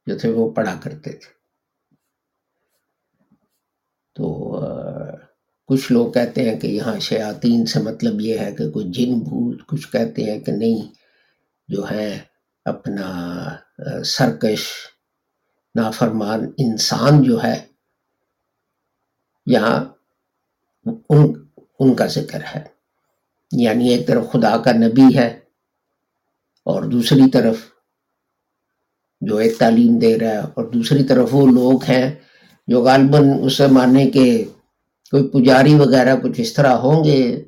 جو 0.06 0.18
تھے 0.18 0.28
وہ 0.30 0.50
پڑھا 0.50 0.74
کرتے 0.82 1.12
تھے۔ 1.12 1.34
تو 4.16 4.24
کچھ 5.68 5.92
لوگ 5.92 6.12
کہتے 6.12 6.50
ہیں 6.50 6.60
کہ 6.60 6.66
یہاں 6.66 6.98
شیاطین 7.00 7.66
سے 7.66 7.80
مطلب 7.80 8.20
یہ 8.20 8.38
ہے 8.38 8.52
کہ 8.52 8.70
کوئی 8.70 8.86
جن 8.88 9.18
بھوت 9.18 9.66
کچھ 9.66 9.92
کہتے 9.92 10.24
ہیں 10.24 10.40
کہ 10.40 10.52
نہیں، 10.52 10.92
جو 11.68 11.90
ہے 11.90 12.18
اپنا 12.64 13.08
سرکش، 14.04 14.62
نافرمان 15.74 16.40
انسان 16.58 17.22
جو 17.22 17.42
ہے، 17.44 17.66
یہاں 19.46 19.84
ان 21.08 21.32
ان 21.80 21.94
کا 21.94 22.06
ذکر 22.06 22.40
ہے۔ 22.54 22.64
یعنی 23.52 23.88
ایک 23.88 24.06
طرف 24.06 24.24
خدا 24.32 24.56
کا 24.56 24.72
نبی 24.72 25.18
ہے 25.18 25.28
اور 26.66 26.82
دوسری 26.82 27.30
طرف 27.30 27.56
جو 29.20 29.36
ایک 29.36 29.58
تعلیم 29.58 29.98
دے 29.98 30.18
رہا 30.18 30.28
ہے 30.28 30.38
اور 30.38 30.64
دوسری 30.64 31.04
طرف 31.04 31.28
وہ 31.32 31.46
لوگ 31.46 31.84
ہیں 31.84 32.14
جو 32.66 32.82
غالباً 32.82 33.30
اسے 33.42 33.66
ماننے 33.66 34.10
کے 34.10 34.44
کوئی 35.10 35.28
پجاری 35.28 35.74
وغیرہ 35.74 36.16
کچھ 36.16 36.40
اس 36.40 36.52
طرح 36.54 36.72
ہوں 36.76 37.04
گے 37.04 37.44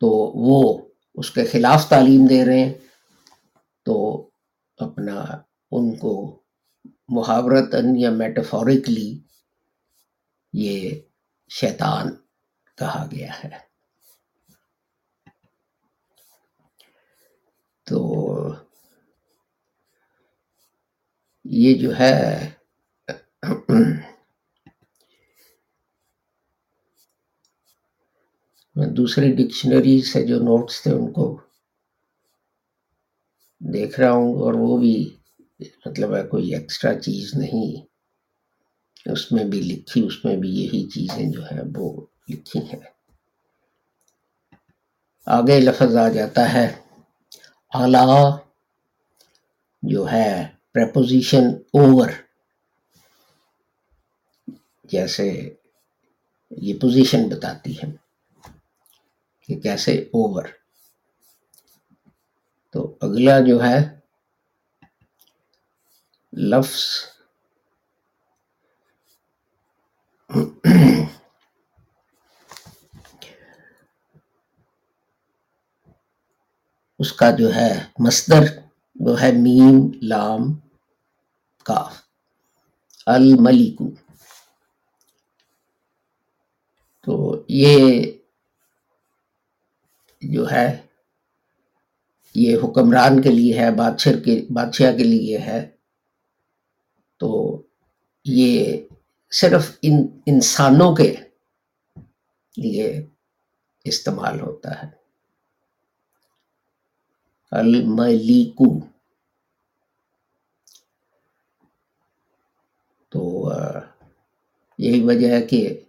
تو 0.00 0.08
وہ 0.46 0.88
اس 1.14 1.30
کے 1.30 1.44
خلاف 1.44 1.88
تعلیم 1.88 2.26
دے 2.26 2.44
رہے 2.44 2.58
ہیں، 2.58 2.72
تو 3.84 4.30
اپنا 4.78 5.24
ان 5.70 5.96
کو 5.96 6.42
محاورتاً 7.08 7.96
یا 7.96 8.10
میٹافورکلی 8.10 9.18
یہ 10.52 11.00
شیطان 11.48 12.14
کہا 12.78 13.06
گیا 13.10 13.32
ہے۔ 13.44 13.48
تو 17.86 17.98
یہ 21.44 21.78
جو 21.78 21.98
ہے 21.98 22.50
میں 28.76 28.86
دوسری 28.86 29.32
ڈکشنری 29.32 30.02
سے 30.02 30.26
جو 30.26 30.38
نوٹس 30.38 30.82
تھے 30.82 30.92
ان 30.92 31.12
کو 31.12 31.40
دیکھ 33.58 34.00
رہا 34.00 34.12
ہوں 34.12 34.34
اور 34.34 34.54
وہ 34.54 34.78
بھی 34.78 35.16
مطلب 35.86 36.16
ہے 36.16 36.22
کوئی 36.22 36.54
ایکسٹرا 36.54 37.00
چیز 37.00 37.34
نہیں۔ 37.34 37.86
اس 39.12 39.32
میں 39.32 39.44
بھی 39.44 39.60
لکھی، 39.60 40.06
اس 40.06 40.24
میں 40.24 40.36
بھی 40.36 40.48
یہی 40.50 40.88
چیزیں 40.88 41.32
جو 41.32 41.44
ہے 41.44 41.60
وہ 41.76 42.06
لکھی 42.28 42.60
ہیں۔ 42.60 42.80
آگے 45.26 45.60
لفظ 45.60 45.96
آ 45.96 46.08
جاتا 46.08 46.52
ہے۔ 46.52 46.74
اعلیٰ 47.74 48.38
جو 49.82 50.12
ہے 50.12 50.46
پریپوزیشن 50.72 51.44
اوور 51.72 52.08
جیسے 54.84 55.54
یہ 56.50 56.74
پوزیشن 56.80 57.28
بتاتی 57.28 57.76
ہے۔ 57.76 58.03
کہ 59.46 59.60
کیسے 59.60 59.92
اوور 59.98 60.44
تو 62.72 62.98
اگلا 63.00 63.40
جو 63.40 63.62
ہے، 63.62 64.00
لفظ 66.32 66.84
اس 76.98 77.12
کا 77.12 77.30
جو 77.30 77.54
ہے 77.54 77.84
مصدر، 77.98 78.42
وہ 79.00 79.20
ہے 79.20 79.32
میم، 79.32 79.90
لام، 80.02 80.40
کاف۔ 81.64 82.02
الملیکو۔ 83.06 83.90
تو 87.00 87.44
یہ 87.48 88.02
جو 90.32 90.50
ہے، 90.50 90.86
یہ 92.34 92.56
حکمران 92.64 93.22
کے 93.22 93.28
لیے 93.28 93.58
ہے، 93.58 93.70
بادشاہ 93.70 94.12
کے 94.24 94.46
بادشاہ 94.50 94.96
کے 94.96 95.04
لیے 95.04 95.38
ہے۔ 95.38 95.70
تو 97.16 97.62
یہ 98.24 98.76
صرف 99.30 99.78
ان 99.82 100.06
انسانوں 100.26 100.96
کے 100.96 101.16
لیے 102.56 103.06
استعمال 103.84 104.40
ہوتا 104.40 104.82
ہے۔ 104.82 104.88
الملیکو۔ 107.50 108.80
تو 113.08 113.52
یہی 114.78 115.02
وجہ 115.02 115.28
ہے 115.28 115.42
کہ 115.42 115.80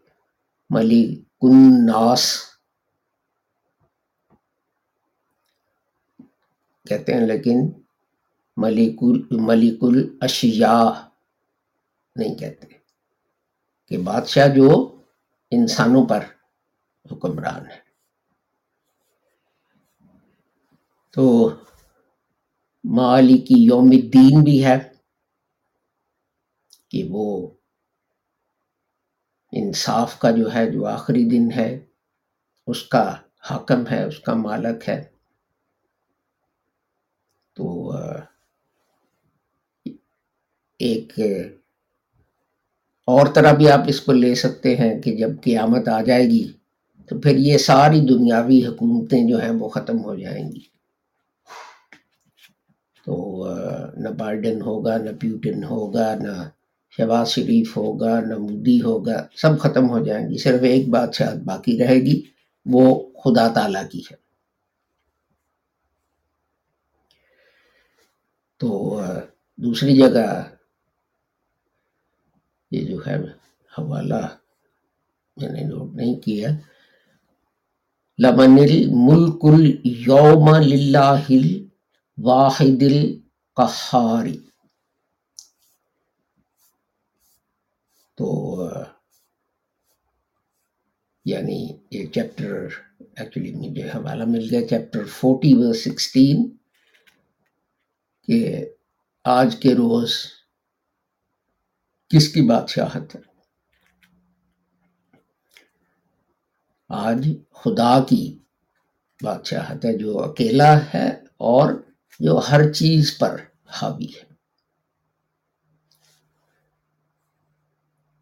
ملک 0.69 1.19
الناس 1.41 2.41
کہتے 6.87 7.13
ہیں، 7.13 7.27
لیکن 7.27 7.71
ملک 8.57 9.03
ملک 9.31 9.83
الاشیاء 9.83 10.91
نہیں 12.15 12.35
کہتے 12.35 12.67
کہ 13.87 13.97
بادشاہ 13.97 14.47
جو 14.47 14.69
انسانوں 15.51 16.05
پر 16.05 16.23
حکمران 17.11 17.65
ہے۔ 17.65 17.79
تو 21.11 21.49
مالکی 22.83 23.63
یوم 23.63 23.89
الدین 23.91 24.43
بھی 24.43 24.65
ہے 24.65 24.77
کہ 26.89 27.07
وہ 27.09 27.49
انصاف 29.51 30.19
کا 30.19 30.31
جو 30.31 30.53
ہے، 30.53 30.71
جو 30.71 30.85
آخری 30.85 31.23
دن 31.29 31.51
ہے، 31.55 31.85
اس 32.67 32.83
کا 32.83 33.15
حکم 33.51 33.87
ہے، 33.91 34.03
اس 34.03 34.19
کا 34.19 34.33
مالک 34.33 34.89
ہے۔ 34.89 35.14
تو 37.55 37.93
ایک 40.79 41.13
اور 43.07 43.27
طرح 43.27 43.53
بھی 43.53 43.69
آپ 43.69 43.79
اس 43.87 44.01
کو 44.01 44.11
لے 44.11 44.35
سکتے 44.35 44.75
ہیں 44.75 45.01
کہ 45.01 45.15
جب 45.15 45.29
قیامت 45.43 45.87
آ 45.87 46.01
جائے 46.01 46.25
گی 46.25 46.47
تو 47.09 47.19
پھر 47.19 47.37
یہ 47.37 47.57
ساری 47.57 47.99
دنیاوی 47.99 48.65
حکومتیں 48.65 49.29
جو 49.29 49.41
ہیں 49.41 49.49
وہ 49.49 49.69
ختم 49.69 50.03
ہو 50.03 50.15
جائیں 50.15 50.51
گی۔ 50.51 50.75
تو 53.05 53.47
نہ 53.97 54.09
بائیڈن 54.09 54.61
ہوگا، 54.61 54.97
نہ 54.97 55.09
پیوٹن 55.19 55.63
ہوگا، 55.63 56.15
نہ 56.15 56.49
شہباز 56.97 57.27
شریف 57.27 57.77
ہوگا، 57.77 58.19
نہ 58.19 58.37
مودی 58.37 58.81
ہوگا، 58.81 59.27
سب 59.35 59.59
ختم 59.59 59.89
ہو 59.89 59.99
جائیں 60.05 60.29
گی، 60.29 60.37
صرف 60.37 60.63
ایک 60.63 60.89
بات 60.89 61.13
شاید 61.13 61.43
باقی 61.43 61.77
رہے 61.77 61.95
گی، 61.95 62.21
وہ 62.65 63.09
خدا 63.23 63.47
تعالی 63.47 63.79
کی 63.91 64.01
ہے۔ 64.11 64.24
تو 68.59 68.97
دوسری 69.59 69.95
جگہ 69.97 70.27
یہ 72.71 72.85
جو 72.87 72.97
ہے 73.07 73.15
حوالہ 73.73 74.23
میں 75.37 75.49
نے 75.49 75.63
نوٹ 75.63 75.95
نہیں 75.95 76.15
کیا، 76.21 76.49
لمن 78.19 78.57
الملک 78.59 79.45
اليوم 79.45 80.49
للہ 80.63 81.23
واحد 82.17 82.83
القہاری 82.83 84.37
تو 88.17 88.27
یعنی 91.25 91.57
یہ 91.91 92.05
چیپٹر 92.05 92.67
ایکچولی 93.17 93.51
مجھے 93.51 93.89
حوالہ 93.89 94.25
مل 94.27 94.47
گیا، 94.51 94.67
چیپٹر 94.67 95.05
فورٹی 95.17 95.53
و 95.53 95.73
سکسٹین۔ 95.73 96.37
کہ 98.27 98.65
آج 99.23 99.55
کے 99.61 99.75
روز 99.75 100.13
کس 102.09 102.33
کی 102.33 102.41
بادشاہت 102.41 103.15
ہے؟ 103.15 103.21
آج 106.89 107.27
خدا 107.51 108.03
کی 108.09 108.39
بادشاہت 109.23 109.85
ہے، 109.85 109.97
جو 109.97 110.19
اکیلا 110.19 110.85
ہے 110.93 111.09
اور 111.37 111.73
جو 112.19 112.39
ہر 112.49 112.73
چیز 112.73 113.17
پر 113.17 113.41
حاوی 113.65 114.05
ہے۔ 114.05 114.35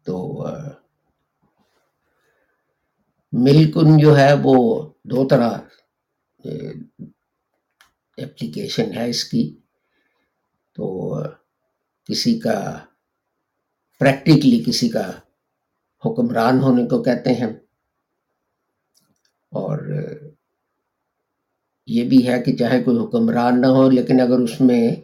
تو 0.02 0.44
ملکن 3.32 3.98
جو 3.98 4.18
ہے 4.18 4.34
وہ 4.42 4.88
دو 5.04 5.28
طرح 5.28 5.50
اپلیکیشن 8.16 8.96
ہے 8.96 9.10
اس 9.10 9.24
کی۔ 9.24 9.60
تو 10.74 11.18
کسی 12.04 12.38
کا 12.38 12.78
پریکٹیکلی 13.98 14.64
کسی 14.66 14.88
کا 14.88 15.10
حکمران 16.04 16.60
ہونے 16.60 16.86
کو 16.86 17.02
کہتے 17.02 17.30
ہیں۔ 17.30 17.46
اور 19.50 19.78
یہ 21.86 22.08
بھی 22.08 22.28
ہے 22.28 22.42
کہ 22.42 22.56
چاہے 22.56 22.82
کوئی 22.82 22.98
حکمران 22.98 23.60
نہ 23.60 23.66
ہو، 23.66 23.90
لیکن 23.90 24.20
اگر 24.20 24.38
اس 24.38 24.60
میں 24.60 24.96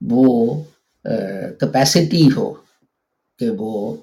وہ 0.00 0.62
کیپیسٹی 1.60 2.28
ہو 2.36 2.54
کہ 3.38 3.50
وہ 3.58 3.96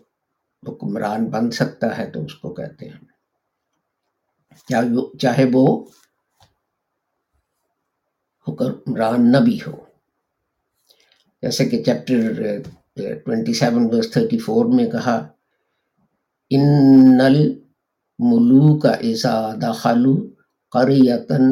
حکمران 0.67 1.25
بن 1.25 1.51
سکتا 1.51 1.97
ہے 1.97 2.11
تو 2.11 2.25
اس 2.25 2.35
کو 2.35 2.53
کہتے 2.53 2.89
ہیں۔ 2.89 3.05
چاہے 5.19 5.45
وہ 5.53 5.85
حکمران 8.47 9.31
نہ 9.31 9.37
بھی 9.37 9.59
ہو۔ 9.67 9.85
جیسے 11.45 11.65
کہ 11.65 11.84
chapter 11.84 12.21
twenty 13.25 13.53
seven 13.53 14.01
thirty 14.12 14.38
four 14.38 14.65
میں 14.65 14.86
کہا 14.91 15.27
ان 16.49 16.63
ملو 18.19 18.79
کا 18.79 18.89
ایسا 18.89 19.34
داخلو 19.62 20.15
قریتن 20.71 21.43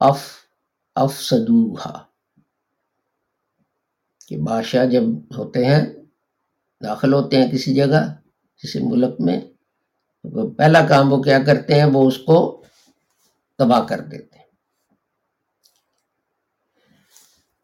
اف 0.00 0.22
افسدوہا 0.94 1.98
کہ 4.28 4.36
بادشاہ 4.36 4.86
جب 4.86 5.02
ہوتے 5.38 5.64
ہیں، 5.64 5.82
داخل 6.82 7.12
ہوتے 7.12 7.36
ہیں 7.36 7.50
کسی 7.50 7.74
جگہ، 7.74 8.02
کسی 8.60 8.78
ملک 8.82 9.20
میں 9.20 9.40
پہلا 10.58 10.86
کام 10.86 11.12
وہ 11.12 11.22
کیا 11.22 11.38
کرتے 11.46 11.74
ہیں، 11.74 11.84
وہ 11.84 12.08
اس 12.08 12.18
کو 12.18 12.62
تباہ 13.58 13.86
کر 13.86 14.00
دیتے 14.00 14.38
ہیں۔ 14.38 14.44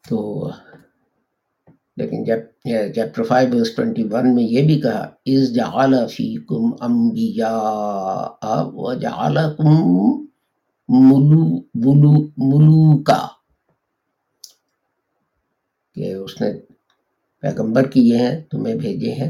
تو 0.09 0.49
لیکن 1.97 2.23
جب 2.23 2.37
chapter 2.95 3.23
five 3.23 3.55
verse 3.55 3.75
twenty 3.75 4.03
one 4.03 4.35
میں 4.35 4.43
یہ 4.43 4.65
بھی 4.65 4.81
کہا 4.81 5.01
از 5.25 5.55
جعل 5.55 6.07
فیکم 6.07 6.83
انبیاء 6.83 8.63
و 8.65 8.93
جعلکم 8.93 10.23
ملو 10.89 11.61
ملو، 11.75 12.27
ملوکا 12.37 13.27
کہ 15.95 16.13
اس 16.13 16.41
نے 16.41 16.53
پیغمبر 17.41 17.87
کیے 17.87 18.17
ہیں، 18.17 18.41
تمہیں 18.41 18.75
بھیجے 18.75 19.13
ہیں 19.13 19.29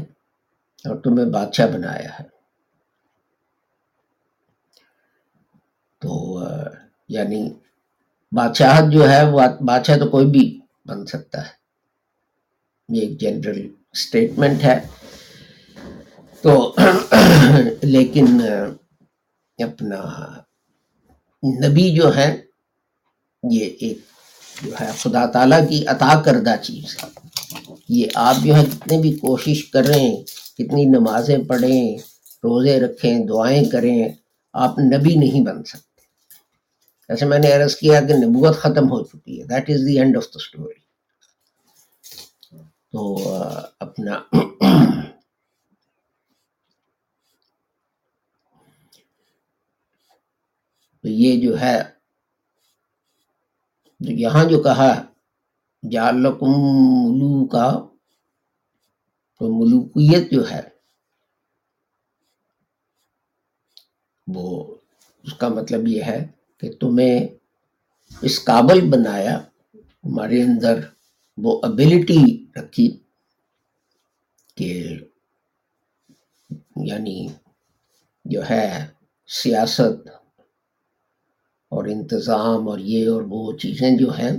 اور 0.84 0.96
تمہیں 0.96 1.26
بادشاہ 1.26 1.66
بنایا 1.66 2.08
ہے۔ 2.18 2.24
تو 5.98 6.42
یعنی 7.08 7.50
بادشاہت 8.32 8.92
جو 8.92 9.10
ہے، 9.10 9.30
وہ 9.30 9.40
بادشاہ 9.60 9.96
تو 9.96 10.08
کوئی 10.08 10.26
بھی 10.26 10.60
بن 10.86 11.06
سکتا 11.06 11.40
ہے۔ 11.42 11.63
یہ 12.88 13.00
ایک 13.00 13.20
جنرل 13.20 13.66
اسٹیٹمنٹ 13.92 14.64
ہے 14.64 14.78
تو 16.44 16.74
لیکن 17.84 18.40
اپنا 19.58 20.00
نبی 21.42 21.90
جو 21.94 22.14
ہے 22.16 22.34
یہ 23.42 23.64
ایک 23.78 23.98
جو 24.56 24.72
ہے 24.80 24.90
خدا 24.98 25.24
تعالیٰ 25.26 25.60
کی 25.68 25.84
عطا 25.86 26.20
کردہ 26.24 26.54
چیز 26.62 26.96
ہے 27.02 27.08
یہ 27.88 28.06
آپ 28.16 28.44
جو 28.44 28.54
ہے 28.54 28.64
جتنے 28.64 29.00
بھی 29.00 29.14
کوشش 29.14 29.64
کریں 29.70 30.16
کتنی 30.58 30.84
نمازیں 30.84 31.38
پڑھیں 31.38 31.96
روزے 32.44 32.78
رکھیں 32.80 33.18
دعائیں 33.26 33.64
کریں 33.64 34.08
آپ 34.54 34.78
نبی 34.78 35.14
نہیں 35.14 35.44
بن 35.44 35.62
سکتے 35.64 36.02
ایسے 37.10 37.26
میں 37.26 37.38
نے 37.38 37.52
عرض 37.52 37.76
کیا 37.76 38.00
کہ 38.00 38.14
نبوت 38.16 38.56
ختم 38.56 38.90
ہو 38.90 39.02
چکی 39.04 39.40
ہے 39.40 39.46
that 39.46 39.70
is 39.70 39.86
the 39.86 39.98
end 39.98 40.16
of 40.16 40.24
the 40.24 40.38
story 40.38 40.83
تو 42.94 43.02
اپنا 43.80 44.18
تو 51.04 51.08
یہ 51.08 51.40
جو 51.42 51.58
ہے، 51.60 51.78
یہاں 54.00 54.44
جو 54.50 54.62
کہا 54.62 54.92
جالکم 55.82 56.52
ملو 56.60 57.46
کا 57.46 57.68
تو 59.40 59.48
ملوکیت 59.54 60.30
جو 60.32 60.48
ہے، 60.50 60.60
وہ 64.26 64.76
اس 65.24 65.34
کا 65.38 65.48
مطلب 65.48 65.88
یہ 65.88 66.02
ہے 66.02 66.18
کہ 66.58 66.72
تمہیں 66.80 67.26
اس 68.22 68.42
قابل 68.44 68.88
بنایا 68.90 69.38
ہمارے 69.38 70.42
اندر 70.42 70.80
وہ 71.38 71.60
ابیلٹی 71.62 72.43
رکھی 72.56 72.98
کہ 74.54 74.98
یعنی 76.76 77.28
جو 78.24 78.42
ہے 78.50 78.86
سیاست 79.26 80.08
اور 81.68 81.84
انتظام 81.84 82.68
اور 82.68 82.78
یہ 82.78 83.08
اور 83.08 83.22
وہ 83.28 83.58
چیزیں 83.58 83.98
جو 83.98 84.10
ہیں، 84.10 84.30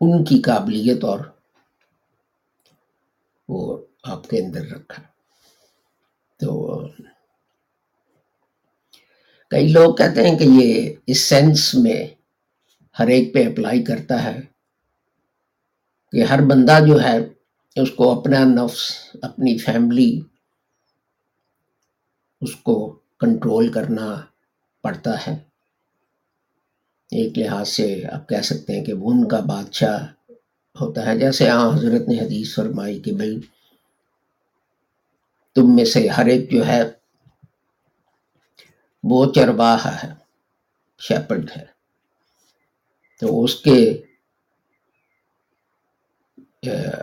ان 0.00 0.24
کی 0.24 0.42
قابلیت 0.42 1.04
اور 1.04 1.18
وہ 3.48 3.78
آپ 4.04 4.28
کے 4.28 4.38
اندر 4.38 4.60
رکھا۔ 4.60 5.02
تو 6.36 6.80
کئی 9.50 9.68
لوگ 9.68 9.94
کہتے 9.94 10.28
ہیں 10.28 10.38
کہ 10.38 10.44
یہ 10.48 10.94
اس 11.06 11.20
سینس 11.20 11.74
میں 11.74 12.06
ہر 12.98 13.06
ایک 13.06 13.34
پہ 13.34 13.44
اپلائی 13.44 13.84
کرتا 13.84 14.24
ہے۔ 14.24 14.53
کہ 16.14 16.22
ہر 16.22 16.40
بندہ 16.42 16.78
جو 16.88 17.02
ہے 17.02 17.18
اس 17.76 17.90
کو 17.90 18.20
اپنا 18.20 18.44
نفس، 18.44 18.92
اپنی 19.22 19.58
فیملی، 19.58 20.20
اس 22.40 22.56
کو 22.56 22.98
کنٹرول 23.20 23.72
کرنا 23.72 24.20
پڑتا 24.82 25.26
ہے۔ 25.26 25.32
ایک 27.10 27.38
لحاظ 27.38 27.68
سے 27.68 28.02
آپ 28.12 28.28
کہہ 28.28 28.40
سکتے 28.40 28.78
ہیں 28.78 28.84
کہ 28.84 28.92
وہ 28.92 29.10
ان 29.10 29.28
کا 29.28 29.40
بادشاہ 29.40 30.06
ہوتا 30.80 31.06
ہے۔ 31.06 31.18
جیسے 31.18 31.48
ہاں 31.48 31.76
حضرت 31.76 32.08
نے 32.08 32.20
حدیث 32.20 32.54
فرمائی 32.54 33.00
کہ 33.00 33.12
بھائی 33.12 33.40
تم 35.54 35.74
میں 35.74 35.84
سے 35.84 36.08
ہر 36.08 36.26
ایک 36.26 36.50
جو 36.50 36.66
ہے، 36.66 36.82
وہ 39.04 39.32
چرواہ 39.32 39.84
ہے، 39.84 40.14
شیپرڈ 40.98 41.50
ہے۔ 41.56 41.64
تو 43.20 43.44
اس 43.44 43.54
کے 43.54 44.02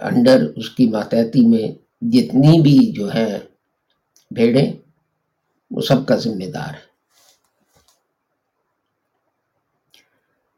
انڈر 0.02 0.42
اس 0.56 0.70
کی 0.70 0.88
ماتحتی 0.88 1.48
میں 1.48 1.72
جتنی 2.02 2.62
بھی 2.62 2.92
جو 2.92 3.10
ہیں 3.10 3.40
بھیڑیں، 4.32 4.74
وہ 5.72 5.82
سب 5.82 6.06
کا 6.08 6.16
ذمہ 6.16 6.52
دار 6.54 6.74
ہے۔ 6.74 6.92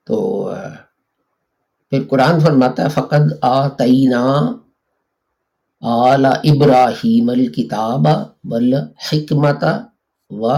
تو 0.04 0.50
پھر 1.90 2.08
قرآن 2.10 2.40
فرماتا 2.40 2.84
ہے، 2.84 2.90
فقد 2.90 3.34
آتینا 3.42 4.54
آل 5.82 6.26
ابراہیم 6.26 7.30
الکتاب 7.30 8.08
والحکمت 8.44 9.64
و 10.30 10.52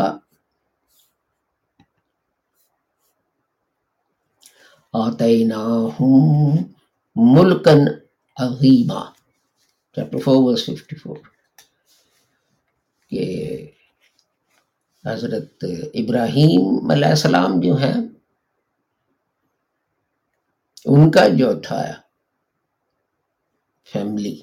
آتیناہم 4.93 6.55
ملکن 7.15 8.04
عظیمہ 8.37 9.03
chapter 9.97 10.19
four 10.19 10.43
verse 10.43 10.65
fifty 10.65 10.95
four 10.95 11.17
کہ 13.11 13.25
حضرت 15.05 15.63
ابراہیم 15.93 16.91
علیہ 16.91 17.09
السلام 17.09 17.59
جو 17.59 17.75
ہیں 17.75 17.93
ان 20.85 21.11
کا 21.11 21.27
جو 21.27 21.51
تھا 21.59 21.81
فیملی 23.87 24.35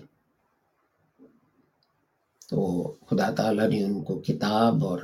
تو 2.48 2.62
خدا 3.10 3.30
تعالیٰ 3.30 3.68
نے 3.68 3.82
ان 3.84 4.02
کو 4.04 4.18
کتاب 4.20 4.84
اور 4.84 5.00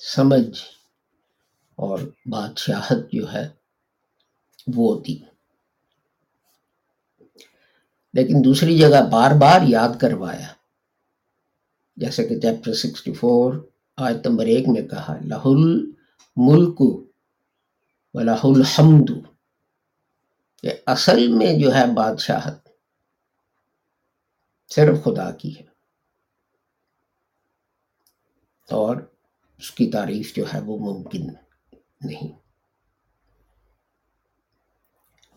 سمجھ 0.00 0.58
اور 1.78 1.98
بادشاہت 2.26 3.12
جو 3.12 3.32
ہے 3.32 3.48
وہ 4.66 4.88
دی 5.00 5.16
لیکن 8.12 8.34
دوسری 8.44 8.78
جگہ 8.78 9.10
بار 9.12 9.30
بار 9.30 9.60
یاد 9.68 9.88
کروایا۔ 10.00 10.48
جیسے 11.96 12.28
کہ 12.28 12.40
چیپٹر 12.40 12.74
سکسٹی 12.74 13.12
فور 13.12 13.68
آیت 13.96 14.26
نمبر 14.26 14.46
ایک 14.46 14.68
میں 14.68 14.88
کہا 14.88 15.16
لہ 15.24 15.44
الملک 15.44 16.80
و 18.14 18.20
لہ 18.20 18.44
الحمد۔ 18.44 19.10
کہ 20.62 20.70
اصل 20.86 21.28
میں 21.28 21.58
جو 21.58 21.74
ہے 21.74 21.94
بادشاہت، 21.94 22.68
صرف 24.68 25.04
خدا 25.04 25.30
کی 25.30 25.58
ہے۔ 25.58 25.64
اور 28.70 28.96
اس 29.58 29.70
کی 29.70 29.90
تعریف 29.90 30.36
جو 30.36 30.44
ہے 30.54 30.60
وہ 30.60 30.78
ممکن 30.78 31.26
نہیں۔ 32.00 32.38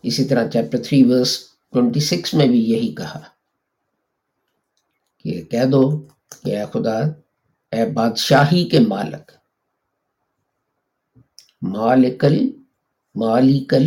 اسی 0.02 0.24
طرح 0.24 0.50
chapter 0.50 0.78
three 0.78 1.02
verse 1.08 1.53
twenty 1.74 2.00
six 2.00 2.34
میں 2.34 2.46
بھی 2.46 2.60
یہی 2.64 2.94
کہا 2.94 3.20
کہ 5.18 5.42
کہہ 5.42 5.66
دو 5.72 5.82
کہ 6.42 6.56
اے 6.58 6.64
خدا، 6.72 6.98
اے 7.72 7.90
بادشاہی 7.92 8.68
کے 8.68 8.80
مالک، 8.88 9.32
مالکل 11.62 12.36
مالکل، 13.14 13.86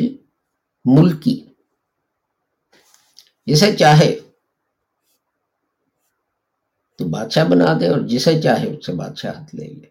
ملکی، 0.86 1.36
جسے 3.48 3.76
چاہے، 3.78 4.12
تو 7.00 7.06
بادشاہ 7.10 7.46
بنا 7.46 7.74
دے 7.80 7.88
اور 7.88 8.02
جسے 8.02 8.42
چاہے 8.42 8.68
اس 8.68 8.86
سے 8.86 8.94
بادشاہت 8.94 9.56
لے 9.56 9.68
لے۔ 9.68 9.90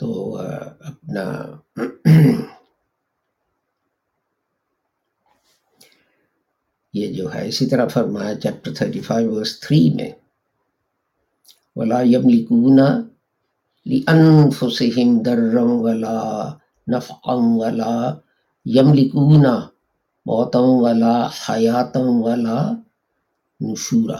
تو 0.00 0.38
اپنا 0.38 1.24
یہ 6.94 7.12
جو 7.12 7.34
ہے، 7.34 7.48
اسی 7.48 7.66
طرح 7.66 7.86
فرمایا 7.86 8.40
chapter 8.40 8.74
thirty 8.74 9.00
five 9.00 9.34
verse 9.34 9.60
three 9.60 9.90
میں، 9.94 10.10
ولا 11.76 12.00
یملکون 12.00 12.76
لانفسہم 13.86 15.22
درم 15.22 15.70
ولا 15.70 16.48
نفعم 16.88 17.58
ولا 17.58 18.14
یملکون 18.64 19.42
موتم 20.26 20.64
ولا 20.64 21.26
حیاتم 21.26 22.22
ولا 22.22 22.70
نشورا۔ 23.60 24.16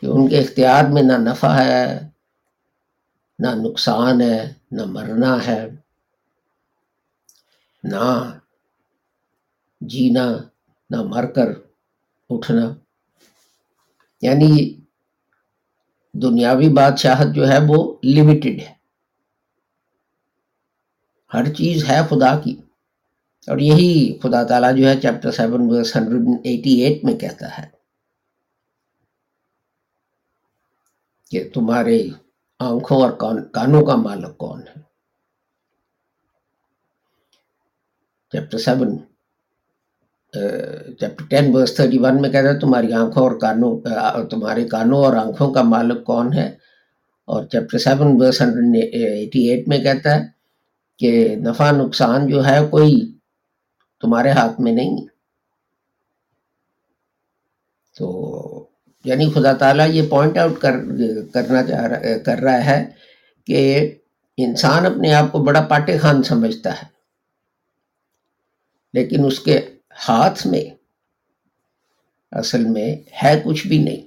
کہ 0.00 0.06
ان 0.06 0.28
کے 0.28 0.38
اختیار 0.38 0.84
میں 0.84 1.02
نہ 1.02 1.12
نفع 1.12 1.48
ہے، 1.48 2.08
نہ 3.38 3.46
نقصان 3.54 4.20
ہے، 4.20 4.52
نہ 4.70 4.82
مرنا 4.84 5.46
ہے، 5.46 5.68
نہ 7.84 8.37
جینا، 9.88 10.36
نہ 10.90 11.02
مر 11.02 11.26
کر 11.26 11.48
اٹھنا۔ 12.30 12.74
یعنی 14.22 14.80
دنیاوی 16.12 16.68
بادشاہت 16.68 17.34
جو 17.34 17.48
ہے 17.48 17.58
وہ 17.68 17.96
لمیٹڈ 18.04 18.60
ہے۔ 18.60 18.74
ہر 21.34 21.54
چیز 21.54 21.84
ہے 21.88 21.98
خدا 22.10 22.40
کی۔ 22.40 22.62
اور 23.46 23.58
یہی 23.58 24.18
خدا 24.18 24.42
تعالیٰ 24.42 24.76
جو 24.76 24.88
ہے 24.88 25.00
chapter 25.00 25.30
seven 25.30 25.60
verse 25.62 25.96
hundred 25.96 26.22
eighty 26.44 26.80
eight 26.80 27.04
میں 27.04 27.14
کہتا 27.14 27.58
ہے 27.58 27.68
کہ 31.30 31.50
تمہارے 31.54 32.08
آنکھوں 32.58 33.02
اور 33.02 33.10
کانوں 33.52 33.86
کا 33.86 33.96
مالک 33.96 34.38
کون 34.38 34.60
ہے؟ 34.60 34.80
Chapter 38.32 38.58
seven 38.58 39.07
chapter 41.00 41.24
ten 41.30 41.54
verse 41.54 41.74
thirty 41.76 41.98
one 41.98 42.20
میں 42.22 42.30
کہتا 42.30 42.48
ہے 42.48 42.58
تمہاری 42.58 42.92
آنکھوں 42.92 43.22
اور 43.22 43.38
کانوں 43.40 43.72
تمہارے 44.30 44.64
کانوں 44.68 45.04
اور 45.04 45.16
آنکھوں 45.16 45.52
کا 45.54 45.62
مالک 45.64 46.04
کون 46.04 46.32
ہے؟ 46.32 46.46
اور 47.28 47.44
chapter 47.44 47.78
seven 47.78 48.16
verse 48.20 48.40
hundred 48.40 48.94
eighty 48.94 49.48
eight 49.48 49.68
میں 49.68 49.78
کہتا 49.78 50.14
ہے 50.14 50.26
کہ 51.00 51.36
نفع 51.36 51.70
نقصان 51.72 52.26
جو 52.28 52.44
ہے 52.46 52.58
کوئی 52.70 52.94
تمہارے 54.02 54.30
ہاتھ 54.30 54.60
میں 54.60 54.72
نہیں۔ 54.72 54.96
تو 57.96 58.06
یعنی 59.04 59.30
خدا 59.30 59.52
تعالیٰ 59.52 59.88
یہ 59.90 60.08
پوائنٹ 60.08 60.38
آؤٹ 60.38 60.58
کر، 60.58 60.76
کرنا 61.32 61.62
چاہ 61.62 61.86
رہا، 61.86 62.18
کر 62.24 62.38
رہا 62.38 62.64
ہے 62.64 62.84
کہ 63.48 63.58
انسان 64.38 64.86
اپنے 64.86 65.12
آپ 65.14 65.30
کو 65.32 65.38
بڑا 65.44 65.60
پاٹے 65.60 65.96
خان 65.98 66.22
سمجھتا 66.22 66.70
ہے، 66.72 66.86
لیکن 68.94 69.24
اس 69.24 69.40
کے 69.40 69.58
ہاتھ 70.08 70.46
میں، 70.46 70.64
اصل 72.32 72.64
میں 72.64 72.96
ہے 73.22 73.40
کچھ 73.44 73.66
بھی 73.66 73.78
نہیں۔ 73.78 74.06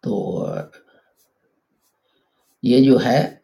تو 0.00 0.46
یہ 2.62 2.84
جو 2.84 3.04
ہے، 3.04 3.36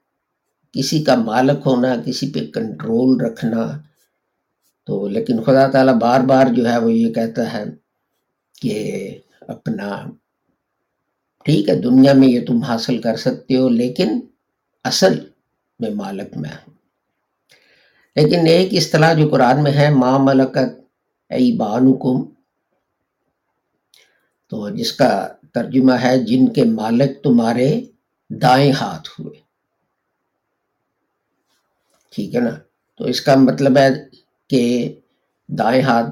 کسی 0.73 1.05
کا 1.05 1.15
مالک 1.15 1.61
ہونا، 1.67 1.95
کسی 2.07 2.33
پہ 2.33 2.47
کنٹرول 2.47 3.21
رکھنا، 3.21 3.81
تو 4.85 5.09
لیکن 5.09 5.43
خدا 5.43 5.71
تعالیٰ 5.71 5.95
بار 5.95 6.21
بار 6.21 6.47
جو 6.57 6.69
ہے 6.71 6.79
وہ 6.79 6.93
یہ 6.93 7.13
کہتا 7.13 7.53
ہے 7.53 7.65
کہ 8.61 9.19
اپنا، 9.41 10.11
ٹھیک 11.45 11.69
ہے، 11.69 11.81
دنیا 11.81 12.13
میں 12.13 12.29
یہ 12.29 12.47
تم 12.47 12.63
حاصل 12.63 13.01
کر 13.03 13.17
سکتے 13.17 13.57
ہو، 13.57 13.69
لیکن 13.69 14.21
اصل 14.85 15.29
میں 15.81 15.91
مالک 15.91 16.37
میں 16.37 16.51
ہوں۔ 16.51 16.82
لیکن 18.17 18.47
ایک 18.47 18.69
اصطلاح 18.73 19.15
جو 19.15 19.29
قرآن 19.29 19.63
میں 19.63 19.73
ہے 19.73 19.91
ماں 19.91 20.19
ملکت 20.19 20.81
ای 21.31 21.57
بانکم 21.57 22.25
تو 24.51 24.69
جس 24.69 24.93
کا 24.93 25.29
ترجمہ 25.55 25.93
ہے، 25.93 26.19
جن 26.19 26.49
کے 26.49 26.65
مالک 26.65 27.23
تمہارے 27.23 27.81
دائیں 28.29 28.73
ہاتھ 28.73 29.21
ہوئے۔ 29.21 29.41
ٹھیک 32.11 32.35
ہے 32.35 32.41
نا؟ 32.41 32.51
تو 32.99 33.05
اس 33.05 33.21
کا 33.21 33.35
مطلب 33.37 33.79
ہے 33.79 33.89
کہ 34.49 34.93
دائیں 35.49 35.83
ہاتھ 35.83 36.11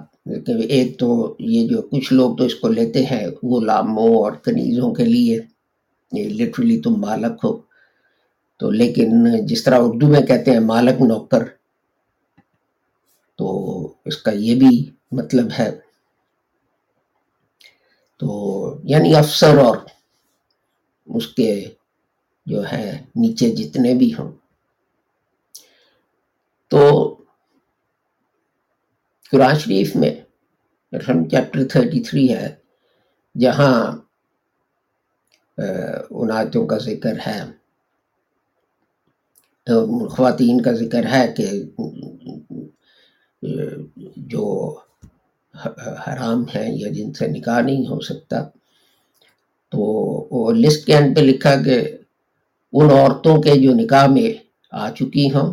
ایک 0.48 0.98
تو 0.98 1.36
یہ 1.38 1.68
جو 1.68 1.82
کچھ 1.82 2.12
لوگ 2.12 2.36
تو 2.36 2.44
اس 2.44 2.54
کو 2.54 2.68
لیتے 2.68 3.04
ہیں، 3.04 3.26
غلاموں 3.42 4.14
اور 4.14 4.32
کنیزوں 4.32 4.94
کے 4.94 5.04
لیے، 5.04 5.40
یہ 6.12 6.28
لٹرلی 6.28 6.80
تم 6.80 6.94
مالک 6.94 7.44
ہو۔ 7.44 7.60
تو 8.58 8.70
لیکن 8.70 9.24
جس 9.46 9.64
طرح 9.64 9.78
اردو 9.80 10.06
میں 10.06 10.20
کہتے 10.20 10.50
ہیں، 10.50 10.60
مالک 10.60 11.02
نوکر۔ 11.02 11.59
تو 13.40 13.92
اس 14.04 14.16
کا 14.16 14.30
یہ 14.30 14.54
بھی 14.54 14.90
مطلب 15.12 15.46
ہے۔ 15.58 15.70
تو 18.18 18.80
یعنی 18.84 19.14
افسر 19.14 19.58
اور 19.58 19.76
اس 21.06 21.26
کے 21.26 21.64
جو 22.46 22.62
ہے 22.72 23.04
نیچے 23.16 23.50
جتنے 23.50 23.94
بھی 23.94 24.14
ہوں۔ 24.18 24.32
تو 26.68 27.14
قرآن 29.30 29.58
شریف 29.58 29.96
میں 29.96 30.14
چیپٹر 31.30 31.68
تھرٹی 31.68 32.02
تھری 32.02 32.34
ہے، 32.34 32.54
جہاں 33.38 33.96
ان 36.10 36.30
آیتوں 36.30 36.66
کا 36.66 36.78
ذکر 36.78 37.14
ہے۔ 37.26 37.42
خواتین 40.16 40.60
کا 40.60 40.72
ذکر 40.72 41.12
ہے 41.12 41.32
کہ 41.32 41.62
جو 43.42 44.44
حرام 46.06 46.44
ہیں 46.54 46.68
یا 46.78 46.88
جن 46.92 47.12
سے 47.12 47.26
نکاح 47.28 47.60
نہیں 47.60 47.86
ہو 47.86 48.00
سکتا، 48.00 48.42
تو 49.72 49.78
وہ 50.30 50.50
لسٹ 50.52 50.86
کے 50.86 50.96
انڈ 50.96 51.16
پہ 51.16 51.20
لکھا 51.20 51.54
کہ 51.62 51.78
ان 52.72 52.90
عورتوں 52.90 53.36
کے 53.42 53.54
جو 53.62 53.74
نکاح 53.74 54.06
میں 54.06 54.32
آ 54.72 54.90
چکی 54.90 55.26
ہوں۔ 55.34 55.48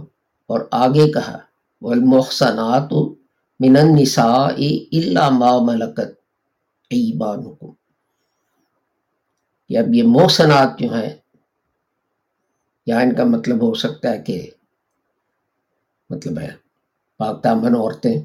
اور 0.50 0.60
آگے 0.72 1.12
کہا 1.12 1.38
والمحسنات 1.82 2.92
من 3.60 3.78
النساء 3.78 4.48
الا 4.92 5.30
ما 5.30 5.52
ملکت 5.60 6.12
ایبانکم 6.92 7.72
کہ 9.70 9.78
اب 9.78 9.94
یہ 9.94 10.04
محسنات 10.08 10.80
جو 10.80 10.94
ہیں 10.94 11.10
یا 12.88 13.00
ان 13.00 13.14
کا 13.16 13.24
مطلب 13.24 13.62
ہو 13.62 13.74
سکتا 13.74 14.12
ہے 14.12 14.22
کہ 14.22 14.40
مطلب 16.10 16.40
ہے 16.40 16.52
پاک 17.18 17.44
دامن 17.44 17.76
عورتیں۔ 17.76 18.22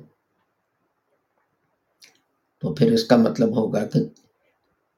تو 2.58 2.74
پھر 2.74 2.92
اس 2.92 3.04
کا 3.04 3.16
مطلب 3.16 3.56
ہوگا 3.56 3.86
کہ 3.86 4.00